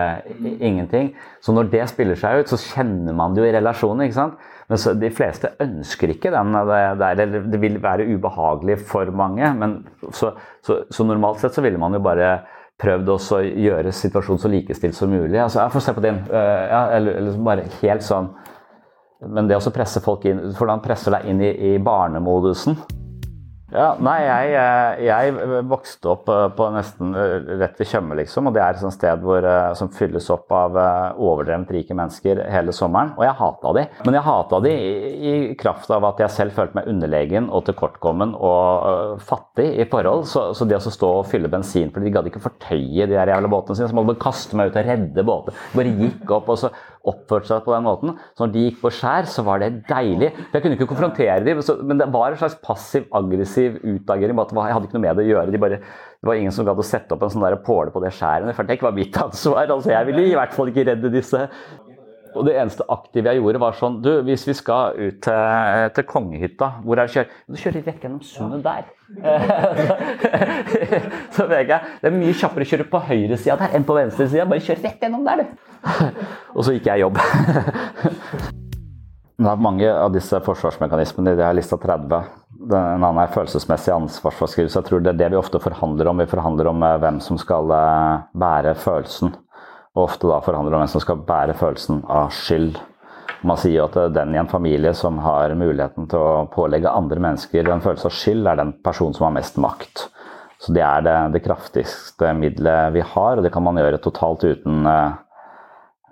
[0.58, 1.14] ingenting.
[1.46, 4.08] Så når det spiller seg ut, så kjenner man det jo i relasjonen.
[4.08, 4.50] ikke sant?
[4.72, 6.54] Men de fleste ønsker ikke den.
[6.56, 9.50] der, eller det vil være ubehagelig for mange.
[9.60, 9.82] Men
[10.14, 10.32] så,
[10.64, 12.38] så, så, normalt sett så ville man jo bare
[12.82, 15.38] prøvd å gjøre situasjonen så likestilt som mulig.
[15.42, 16.22] Altså, jeg får se på din.
[16.32, 18.32] Uh, ja, eller, bare helt sånn
[19.36, 22.80] Men det å presse folk inn For han presser deg inn i, i barnemodusen.
[23.72, 28.50] Ja, nei, jeg, eh, jeg, vokste opp eh, på nesten eh, rett ved Tjøme, liksom.
[28.50, 29.48] Og det er et sted hvor,
[29.80, 30.76] som fylles opp av
[31.16, 33.14] overdrevent rike mennesker hele sommeren.
[33.16, 33.86] Og jeg hata de.
[34.04, 34.92] Men jeg hata de i,
[35.32, 39.88] i, kraft av at jeg selv følte meg underlegen og tilkortkommen og uh, fattig i
[39.90, 40.26] forhold.
[40.30, 43.32] Så, så det å stå og fylle bensin fordi de gadd ikke fortøye de der
[43.32, 45.60] jævla båtene sine, så måtte de kaste meg ut og redde båter.
[45.78, 46.72] Bare gikk opp og så
[47.08, 48.14] oppførte seg på den måten.
[48.36, 50.32] Så når de gikk på skjær, så var det deilig.
[50.38, 54.38] For jeg kunne ikke konfrontere dem, men det var en slags passiv-aggressiv utagering.
[54.38, 55.54] Jeg hadde ikke noe med det å gjøre.
[55.54, 58.04] De bare, det var ingen som gadd å sette opp en sånn der påle på
[58.04, 58.52] det skjæret.
[58.52, 59.76] Jeg følte det ikke var mitt ansvar.
[59.78, 61.48] altså Jeg ville i hvert fall ikke redde disse.
[62.32, 66.08] Og det eneste aktive jeg gjorde, var sånn Du, hvis vi skal ut til, til
[66.08, 67.38] kongehytta, hvor er det kjører?
[67.50, 68.86] Du kjører rett gjennom sundet der.
[71.36, 74.50] så vet jeg, Det er mye kjappere å kjøre på høyresida der enn på venstresida.
[74.50, 75.48] Bare kjør rett gjennom der, du.
[76.56, 77.18] og så gikk jeg i jobb.
[79.42, 81.36] Mange av disse forsvarsmekanismene.
[81.38, 82.26] De har lista 30.
[82.62, 84.78] En annen er følelsesmessig ansvarsforskrivelse.
[84.78, 86.22] Jeg tror det er det vi ofte forhandler om.
[86.22, 89.30] Vi forhandler om eh, hvem som skal eh, bære følelsen.
[89.98, 92.78] Og ofte da forhandler om hvem som skal bære følelsen av skyld.
[93.42, 97.22] Man sier jo at den i en familie som har muligheten til å pålegge andre
[97.24, 100.06] mennesker en følelse av skyld, er den personen som har mest makt.
[100.62, 104.46] Så det er det, det kraftigste middelet vi har, og det kan man gjøre totalt
[104.46, 105.18] uten, uh,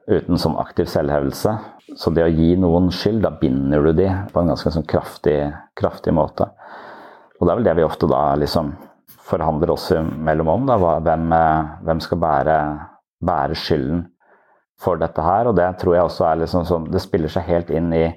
[0.09, 1.53] uten sånn aktiv selvhevelse.
[2.01, 5.38] Så det å gi noen skyld, da binder du de på en ganske sånn kraftig,
[5.77, 6.49] kraftig måte.
[7.38, 8.73] Og det er vel det vi ofte da liksom
[9.30, 10.65] forhandler oss imellom om.
[10.65, 12.57] Da, hvem, eh, hvem skal bære,
[13.21, 14.07] bære, skylden
[14.80, 15.49] for dette her?
[15.49, 18.07] Og det tror jeg også er liksom sånn Det spiller seg helt inn i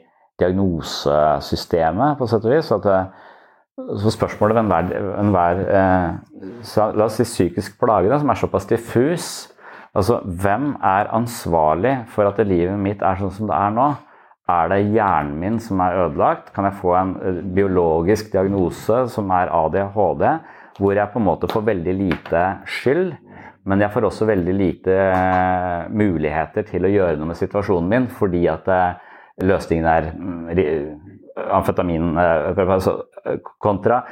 [0.40, 2.72] diagnosesystemet, på sett og vis.
[2.74, 3.06] at eh,
[4.02, 4.84] så spørsmålet ved enhver,
[5.20, 6.10] enhver eh,
[6.96, 9.52] La oss si psykisk plage, som er såpass diffus,
[9.92, 13.90] Altså, hvem er ansvarlig for at livet mitt er sånn som det er nå?
[14.52, 16.48] Er det hjernen min som er ødelagt?
[16.56, 20.24] Kan jeg få en eh, biologisk diagnose som er ADHD,
[20.80, 23.12] hvor jeg på en måte får veldig lite skyld,
[23.68, 28.08] men jeg får også veldig lite eh, muligheter til å gjøre noe med situasjonen min
[28.10, 29.08] fordi at eh,
[29.46, 30.50] løsningen er mm,
[31.56, 32.98] amfetamin altså,
[33.62, 34.02] kontra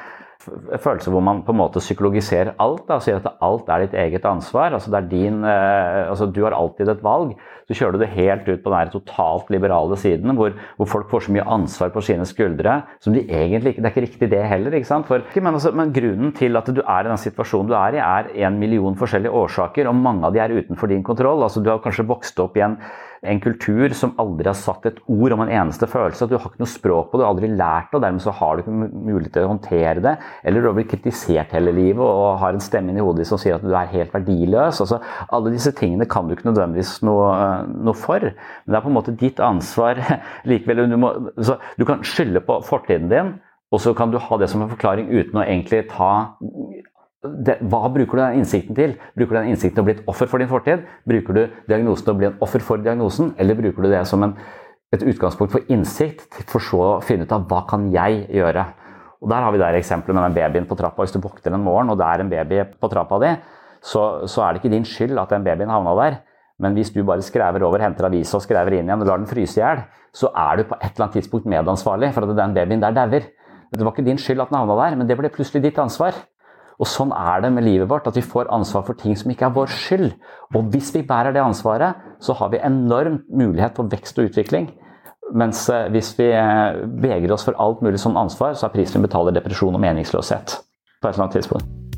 [0.81, 2.87] følelse hvor man på en måte psykologiserer alt.
[2.89, 4.73] Da, og sier at alt er ditt eget ansvar.
[4.73, 7.35] altså, din, eh, altså Du har alltid et valg.
[7.71, 11.27] Så kjører du det helt ut på den totalt liberale siden, hvor, hvor, folk får
[11.27, 14.43] så mye ansvar på sine skuldre som de egentlig ikke Det er ikke riktig det
[14.51, 14.75] heller.
[14.75, 15.07] ikke sant?
[15.07, 18.03] For, men, altså, men, grunnen til at du er i den situasjonen du er i,
[18.03, 21.43] er en million forskjellige årsaker, og mange av de er utenfor din kontroll.
[21.47, 22.77] altså Du har kanskje vokst opp i en
[23.21, 26.25] en kultur som aldri har satt et ord om en eneste følelse.
[26.25, 28.25] at Du har ikke noe språk på det, du har aldri lært det, og dermed
[28.25, 30.15] så har du ikke mulighet til å håndtere det.
[30.45, 33.59] Eller du har blitt kritisert hele livet og har en stemme inni hodet som sier
[33.59, 34.81] at du er helt verdiløs.
[34.81, 37.29] Altså, alle disse tingene kan du ikke nødvendigvis noe,
[37.69, 40.01] noe, for, men det er på en måte ditt ansvar
[40.51, 40.87] likevel.
[40.91, 43.35] Du, må, du kan skylde på fortiden din.
[43.71, 46.13] Og så kan du ha det som en forklaring uten å egentlig ta
[47.21, 48.95] det, hva bruker du den innsikten til?
[49.19, 50.87] Bruker du den innsikten til å bli et offer for din fortid?
[51.09, 53.35] Bruker du diagnosen til å bli en offer for diagnosen?
[53.41, 54.33] Eller bruker du det som en,
[54.95, 58.65] et utgangspunkt for innsikt, for så å finne ut av hva kan jeg gjøre?
[59.21, 61.05] Og Der har vi der eksempelet med den babyen på trappa.
[61.05, 63.35] Hvis du våkner en morgen og det er en baby på trappa di,
[63.85, 66.21] så, så er det ikke din skyld at den babyen havna der.
[66.61, 69.31] Men hvis du bare skrever over, henter avisa og skrever inn igjen og lar den
[69.31, 69.85] fryse i hjel,
[70.17, 73.31] så er du på et eller annet tidspunkt medansvarlig for at den babyen der dauer.
[73.71, 76.17] Det var ikke din skyld at den havna der, men det ble plutselig ditt ansvar.
[76.81, 79.47] Og sånn er det med livet vårt, at vi får ansvar for ting som ikke
[79.51, 80.15] er vår skyld.
[80.57, 84.71] Og hvis vi bærer det ansvaret, så har vi enormt mulighet for vekst og utvikling.
[85.37, 88.99] Mens eh, hvis vi eh, vegrer oss for alt mulig sånn ansvar, så er prisen
[88.99, 90.57] vi betaler depresjon og meningsløshet.
[91.01, 91.90] på et eller annet tidspunkt.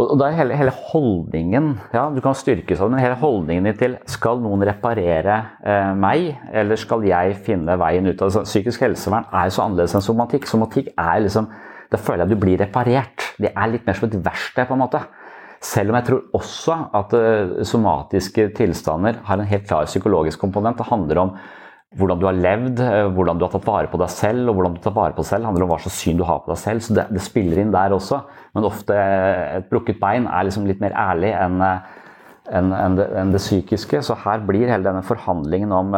[0.00, 3.98] Og da er hele, hele holdningen ja, Du kan styrke sånn, men hele holdningen til
[4.08, 8.44] skal noen reparere eh, meg, eller skal jeg finne veien ut av det?
[8.48, 10.48] Psykisk helsevern er så annerledes enn somatikk.
[10.48, 11.50] Somatikk er liksom
[11.90, 13.32] Da føler jeg du blir reparert.
[13.42, 15.00] Det er litt mer som et verksted, på en måte.
[15.60, 20.78] Selv om jeg tror også at uh, somatiske tilstander har en helt klar psykologisk komponent.
[20.78, 21.32] Det handler om
[21.98, 24.50] hvordan du har levd, uh, hvordan du har tatt vare på deg selv.
[24.50, 26.42] Og hvordan du tar vare på deg selv handler om hva slags syn du har
[26.44, 26.84] på deg selv.
[26.86, 28.22] Så det, det spiller inn der også.
[28.54, 31.58] Men ofte uh, et brukket bein er liksom litt mer ærlig enn
[32.50, 34.02] en, en det, en det, psykiske.
[34.06, 35.94] Så her blir hele denne forhandlingen om,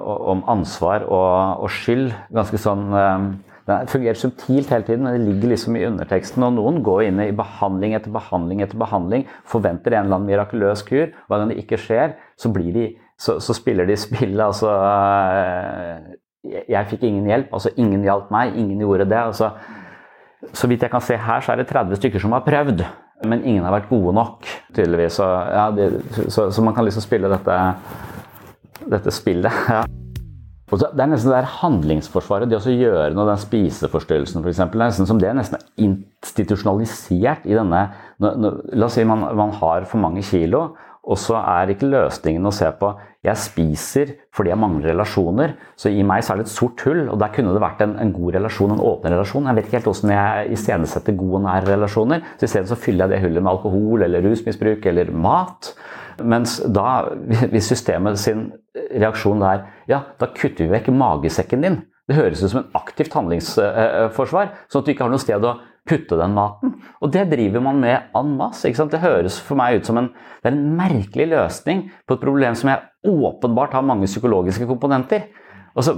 [0.00, 2.86] om ansvar og, og, skyld ganske sånn
[3.70, 6.42] den fungerer subtilt hele tiden, men det ligger liksom i underteksten.
[6.46, 10.82] Og noen går inn i behandling etter behandling etter behandling, forventer en eller annen mirakuløs
[10.88, 11.12] kur.
[11.28, 12.86] og når det ikke skjer, så, blir de,
[13.20, 16.16] så, så spiller de spillet altså eh,
[16.72, 19.20] Jeg fikk ingen hjelp, altså ingen hjalp meg, ingen gjorde det.
[19.20, 19.52] altså
[20.56, 22.82] så vidt jeg kan se her, så er det 30 stykker som har prøvd,
[23.28, 25.18] men ingen har vært gode nok, tydeligvis.
[25.20, 25.88] Så, ja, de,
[26.32, 27.62] så, så man kan liksom spille dette,
[28.88, 29.64] dette spillet.
[29.70, 29.84] Ja.
[30.70, 34.60] Det er nesten det der handlingsforsvaret, det å gjøre noe, den spiseforstyrrelsen f.eks.
[34.60, 37.80] Det er nesten som det er nesten institusjonalisert i denne
[38.22, 40.68] La oss si man, man har for mange kilo,
[41.10, 42.92] og så er ikke løsningen å se på
[43.26, 45.52] jeg spiser fordi jeg mangler relasjoner.
[45.76, 47.98] Så i meg så er det et sort hull, og der kunne det vært en,
[48.00, 49.48] en god relasjon, en åpen relasjon.
[49.50, 52.24] Jeg vet ikke helt hvordan jeg iscenesetter gode og nære relasjoner.
[52.38, 55.74] Så isteden så fyller jeg det hullet med alkohol eller rusmisbruk eller mat.
[56.24, 56.86] Mens da,
[57.52, 58.46] hvis systemet sin
[58.88, 61.80] reaksjon er ja, da kutter vi vekk magesekken din.
[62.08, 65.58] Det høres ut som en aktivt handlingsforsvar, sånn at du ikke har noe sted å
[65.90, 66.76] putte den maten.
[67.02, 68.70] Og det driver man med en masse.
[68.70, 72.58] Det høres for meg ut som en, det er en merkelig løsning på et problem
[72.58, 75.26] som jeg åpenbart har mange psykologiske komponenter.
[75.80, 75.96] Så,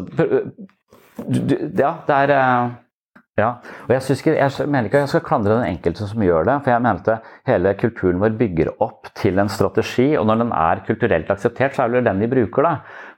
[1.79, 2.33] ja, det er
[3.41, 3.47] ja,
[3.87, 6.57] og jeg, ikke, jeg, mener ikke at jeg skal klandre den enkelte som gjør det.
[6.65, 10.53] For jeg mener at hele kulturen vår bygger opp til en strategi, og når den
[10.53, 12.69] er kulturelt akseptert, så er det den vi bruker.
[12.69, 12.75] da.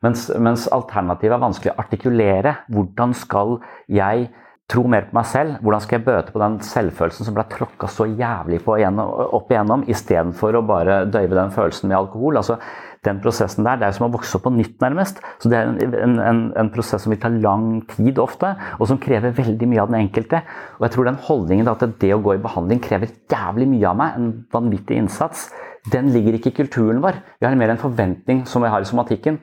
[0.06, 2.54] Mens, mens alternativet er vanskelig å artikulere.
[2.70, 3.58] Hvordan skal
[3.90, 4.30] jeg
[4.74, 5.58] tro mer på meg selv?
[5.62, 9.86] Hvordan skal jeg bøte på den selvfølelsen som ble tråkka så jævlig på opp igjennom,
[9.90, 12.40] istedenfor å bare døyve den følelsen med alkohol?
[12.40, 12.58] Altså,
[13.04, 15.20] den prosessen der, Det er som å vokse opp på nytt, nærmest.
[15.38, 18.98] Så Det er en, en, en, prosess som vil ta lang tid ofte, og som
[18.98, 20.42] krever veldig mye av den enkelte.
[20.78, 23.98] Og jeg tror den holdningen at det å gå i behandling krever jævlig mye av
[24.00, 25.50] meg, en vanvittig innsats,
[25.92, 27.20] den ligger ikke i kulturen vår.
[27.38, 29.38] Vi har mer en forventning som vi har i somatikken.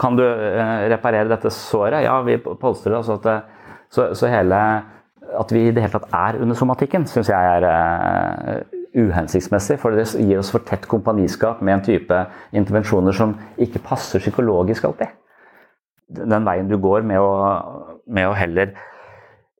[0.00, 2.02] Kan du eh, reparere dette såret?
[2.02, 3.08] Ja, vi polstrer oss.
[3.08, 3.59] Altså at
[3.90, 4.58] så, så, hele
[5.38, 9.76] At vi i det hele tatt er under somatikken, syns jeg er uh, uhensiktsmessig.
[9.78, 12.16] For det gir oss for tett kompaniskap med en type
[12.56, 15.12] intervensjoner som ikke passer psykologisk alltid.
[16.10, 17.30] Den veien du går med å,
[18.10, 18.74] med å heller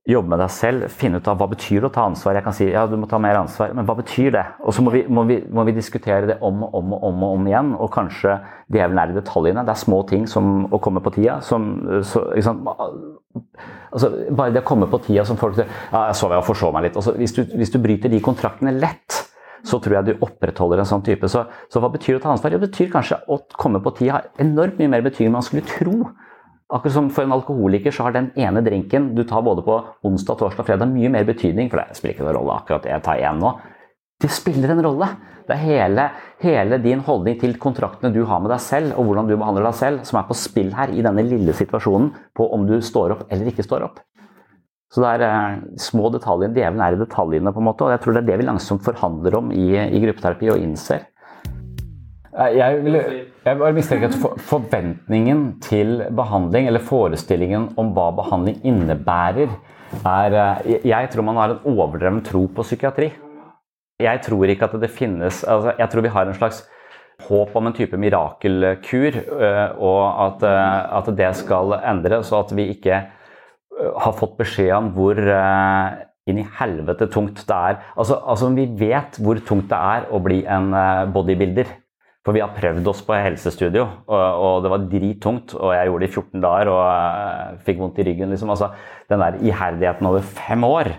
[0.08, 2.38] jobbe med deg selv, finne ut av hva betyr det å ta ansvar.
[2.38, 4.44] Jeg kan si ja, du må ta mer ansvar, men hva betyr det?
[4.64, 7.48] Og så må vi, må må vi diskutere det om og om, om, og om
[7.50, 7.74] igjen.
[7.76, 8.38] Og kanskje
[8.72, 9.64] djevelen er i detaljene.
[9.66, 11.40] Det er små ting som å komme på tida.
[11.44, 11.68] Som,
[12.06, 16.48] så, altså, bare det å komme på tida som folk sier ja, jeg sover og
[16.48, 16.96] forså meg litt.
[16.96, 19.20] Altså, hvis, du, hvis, du, bryter de kontraktene lett,
[19.68, 21.28] så tror jeg du opprettholder en sånn type.
[21.28, 22.56] Så, så hva betyr det å ta ansvar?
[22.56, 26.08] Det betyr kanskje å komme på tida enormt mye mer betydning enn man skulle tro.
[26.70, 30.38] Akkurat som For en alkoholiker så har den ene drinken du tar både på onsdag,
[30.38, 31.70] torsdag og fredag, mye mer betydning.
[31.70, 33.56] For det spiller ikke noen rolle akkurat jeg tar én nå.
[34.20, 35.08] Det spiller en rolle.
[35.48, 36.04] Det er hele,
[36.44, 39.78] hele, din holdning til kontraktene du har med deg selv, og hvordan du behandler deg
[39.80, 43.24] selv, som er på spill her i denne lille situasjonen på om du står opp
[43.32, 43.98] eller ikke står opp.
[44.90, 46.52] Så det er eh, små detaljer.
[46.54, 48.86] Djevelen er i detaljene, på en måte, og jeg tror det er det vi langsomt
[48.86, 51.08] forhandler om i, i gruppeterapi og innser.
[52.30, 52.96] Jeg, vil,
[53.42, 59.50] jeg bare mistenker at for, forventningen til behandling, eller forestillingen om hva behandling innebærer,
[60.06, 63.10] er eh, Jeg tror man har en overdreven tro på psykiatri.
[64.00, 66.62] Jeg tror ikke at det finnes altså Jeg tror vi har en slags
[67.26, 72.54] håp om en type mirakelkur, eh, og at, eh, at det skal endres, så at
[72.56, 73.02] vi ikke
[73.80, 75.18] har fått beskjed om hvor
[76.28, 77.78] inn i helvete tungt det er.
[77.96, 80.68] Altså, altså, Vi vet hvor tungt det er å bli en
[81.14, 81.70] bodybuilder.
[82.30, 85.50] For vi har prøvd oss på helsestudio, og, og det var drittungt.
[85.58, 88.30] Og jeg gjorde det i 14 dager og uh, fikk vondt i ryggen.
[88.30, 88.52] Liksom.
[88.54, 88.68] Altså,
[89.10, 90.92] den der iherdigheten over fem år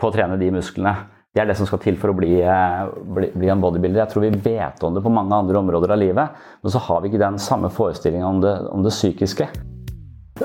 [0.00, 0.94] på å trene de musklene,
[1.36, 4.00] det er det som skal til for å bli, uh, bli, bli, en bodybuilder.
[4.00, 7.04] Jeg tror vi vet om det på mange andre områder av livet, men så har
[7.04, 8.40] vi ikke den samme forestillinga om,
[8.72, 9.50] om, det psykiske.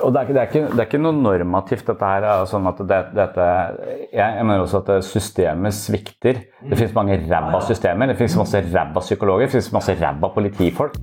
[0.02, 2.28] Og det er, det, er ikke, det er, ikke, noe normativt, dette her.
[2.50, 3.48] sånn at det, dette,
[4.16, 6.40] jeg mener også at systemet svikter.
[6.64, 8.10] Det finnes mange ræva systemer.
[8.10, 10.98] Det finnes masse ræva psykologer, det finnes masse ræva politifolk.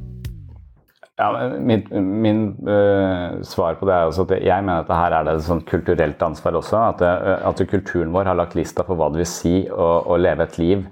[1.20, 1.28] Ja,
[1.61, 1.82] min,
[2.22, 5.45] min uh, svar på det er også at jeg mener at her er det et
[5.45, 6.80] sånt kulturelt ansvar også.
[6.95, 7.03] At,
[7.45, 10.57] at, kulturen vår har lagt lista for hva det vil si å, å leve et
[10.59, 10.86] liv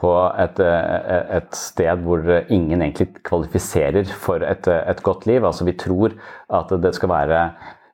[0.00, 5.44] på et, eh, et, sted hvor ingen egentlig kvalifiserer for et, et, godt liv.
[5.44, 6.16] Altså Vi tror
[6.48, 7.50] at det skal være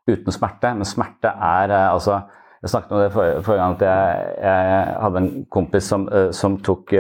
[0.06, 2.20] uten smerte, men smerte er eh, altså
[2.62, 6.56] Jeg snakket om det forrige gang at jeg, jeg hadde en kompis som, eh, som
[6.64, 6.94] tok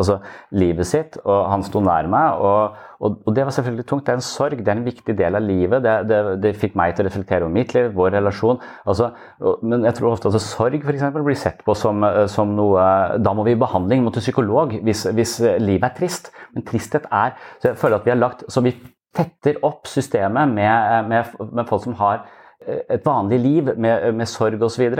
[0.00, 0.18] altså
[0.54, 2.40] livet sitt, og han sto nær meg.
[2.42, 4.04] Og, og, og, det var selvfølgelig tungt.
[4.06, 5.84] Det er en sorg, det er en viktig del av livet.
[5.84, 8.60] Det, det, det fikk meg til å reflektere over mitt liv, vår relasjon.
[8.90, 9.10] Altså,
[9.62, 12.84] men jeg tror ofte at sorg for eksempel, blir sett på som, som, noe
[13.22, 16.32] Da må vi i behandling mot en psykolog hvis, hvis, livet er trist.
[16.54, 18.74] Men tristhet er Så jeg føler at vi har lagt Så vi
[19.14, 22.24] tetter opp systemet med, med, med folk som har
[22.66, 24.84] et vanlig liv med, med sorg osv.
[24.90, 24.98] Og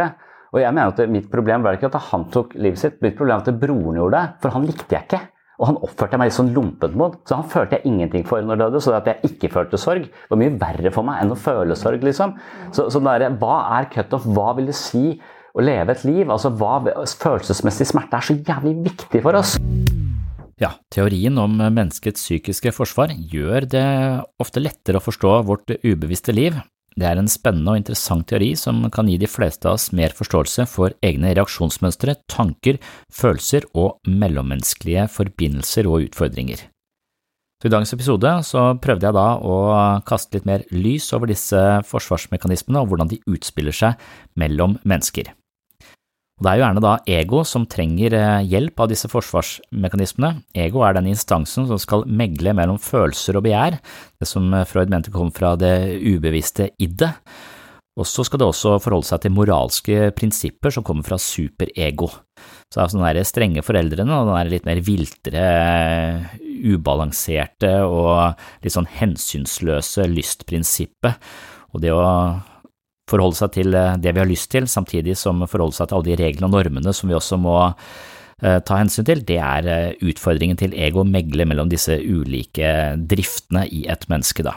[0.63, 3.49] jeg mener at Mitt problem var ikke at han tok livet sitt, mitt problem var
[3.49, 4.35] at broren gjorde det.
[4.43, 5.23] For han likte jeg ikke.
[5.63, 8.57] Og han oppførte meg litt sånn lumpent mot, så han følte jeg ingenting for når
[8.57, 8.83] han døde.
[8.83, 11.79] Så det at jeg ikke følte sorg, var mye verre for meg enn å føle
[11.79, 12.03] sorg.
[12.03, 12.35] liksom.
[12.75, 14.27] Så, så der, Hva er cutoff?
[14.27, 15.15] Hva vil det si
[15.55, 16.27] å leve et liv?
[16.27, 19.55] Altså, hva, Følelsesmessig smerte er så jævlig viktig for oss.
[20.63, 23.87] Ja, teorien om menneskets psykiske forsvar gjør det
[24.43, 26.59] ofte lettere å forstå vårt ubevisste liv.
[26.95, 30.14] Det er en spennende og interessant teori som kan gi de fleste av oss mer
[30.14, 32.78] forståelse for egne reaksjonsmønstre, tanker,
[33.11, 36.68] følelser og mellommenneskelige forbindelser og utfordringer.
[37.59, 38.30] Så I dagens episode
[38.84, 39.55] prøvde jeg da å
[40.07, 43.99] kaste litt mer lys over disse forsvarsmekanismene og hvordan de utspiller seg
[44.38, 45.32] mellom mennesker.
[46.45, 50.42] Det er jo gjerne da ego som trenger eh, hjelp av disse forsvarsmekanismene.
[50.66, 53.78] Ego er den instansen som skal megle mellom følelser og begjær,
[54.20, 55.72] det som eh, Freud mente kom fra det
[56.05, 57.16] ubevisste iddet.
[57.97, 62.11] Og så skal det også forholde seg til moralske prinsipper som kommer fra superego.
[62.68, 65.45] Så det er sånne strenge foreldrene og den litt mer viltre,
[66.74, 68.34] ubalanserte og
[68.64, 71.30] litt sånn hensynsløse lystprinsippet.
[71.72, 72.05] Og det å
[73.11, 76.11] forholde seg til eh, det vi har lyst til, samtidig som forholde seg til alle
[76.11, 80.05] de reglene og normene som vi også må eh, ta hensyn til, det er eh,
[80.05, 82.71] utfordringen til ego å megle mellom disse ulike
[83.11, 84.57] driftene i et menneske, da.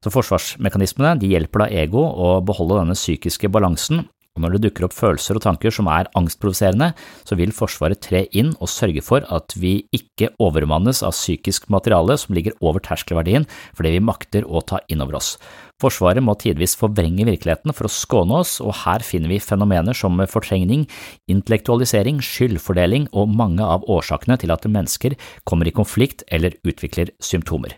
[0.00, 4.06] Så forsvarsmekanismene de hjelper da ego å beholde denne psykiske balansen,
[4.36, 6.92] og når det dukker opp følelser og tanker som er angstprovoserende,
[7.26, 12.14] så vil Forsvaret tre inn og sørge for at vi ikke overmannes av psykisk materiale
[12.20, 15.34] som ligger over terskelverdien for det vi makter å ta inn over oss.
[15.80, 20.20] Forsvaret må tidvis forvrenge virkeligheten for å skåne oss, og her finner vi fenomener som
[20.28, 20.84] fortrengning,
[21.32, 25.16] intellektualisering, skyldfordeling og mange av årsakene til at mennesker
[25.48, 27.74] kommer i konflikt eller utvikler symptomer.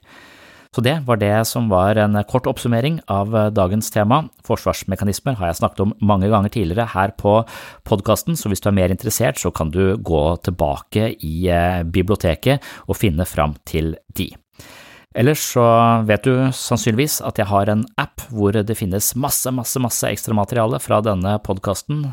[0.72, 4.22] Så det var det som var en kort oppsummering av dagens tema.
[4.48, 7.42] Forsvarsmekanismer har jeg snakket om mange ganger tidligere her på
[7.84, 12.64] podkasten, så hvis du er mer interessert, så kan du gå tilbake i eh, biblioteket
[12.88, 14.30] og finne fram til de.
[15.12, 15.62] Ellers så
[16.08, 20.80] vet du sannsynligvis at jeg har en app hvor det finnes masse, masse, masse ekstramateriale
[20.80, 22.06] fra denne podkasten.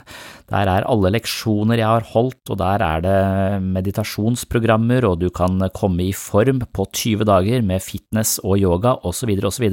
[0.51, 3.19] Der er alle leksjoner jeg har holdt, og der er det
[3.63, 9.31] meditasjonsprogrammer, og du kan komme i form på 20 dager med fitness og yoga osv.
[9.47, 9.69] osv.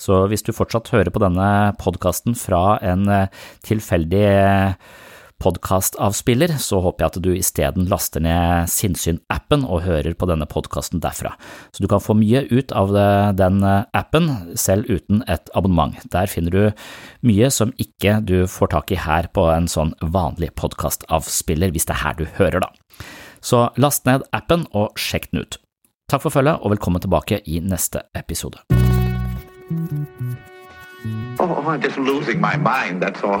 [0.00, 3.06] Så hvis du fortsatt hører på denne podkasten fra en
[3.66, 4.26] tilfeldig
[5.40, 11.00] podkastavspiller, så håper jeg at du isteden laster ned Sinnsyn-appen og hører på denne podkasten
[11.00, 11.32] derfra.
[11.72, 12.92] Så du kan få mye ut av
[13.38, 14.28] den appen,
[14.60, 15.96] selv uten et abonnement.
[16.12, 16.62] Der finner du
[17.26, 21.96] mye som ikke du får tak i her på en sånn vanlig podkastavspiller, hvis det
[21.96, 22.70] er her du hører, da.
[23.40, 25.56] Så last ned appen og sjekk den ut.
[26.12, 28.60] Takk for følget, og velkommen tilbake i neste episode.
[31.40, 33.40] Oh, I'm just losing my mind, that's all.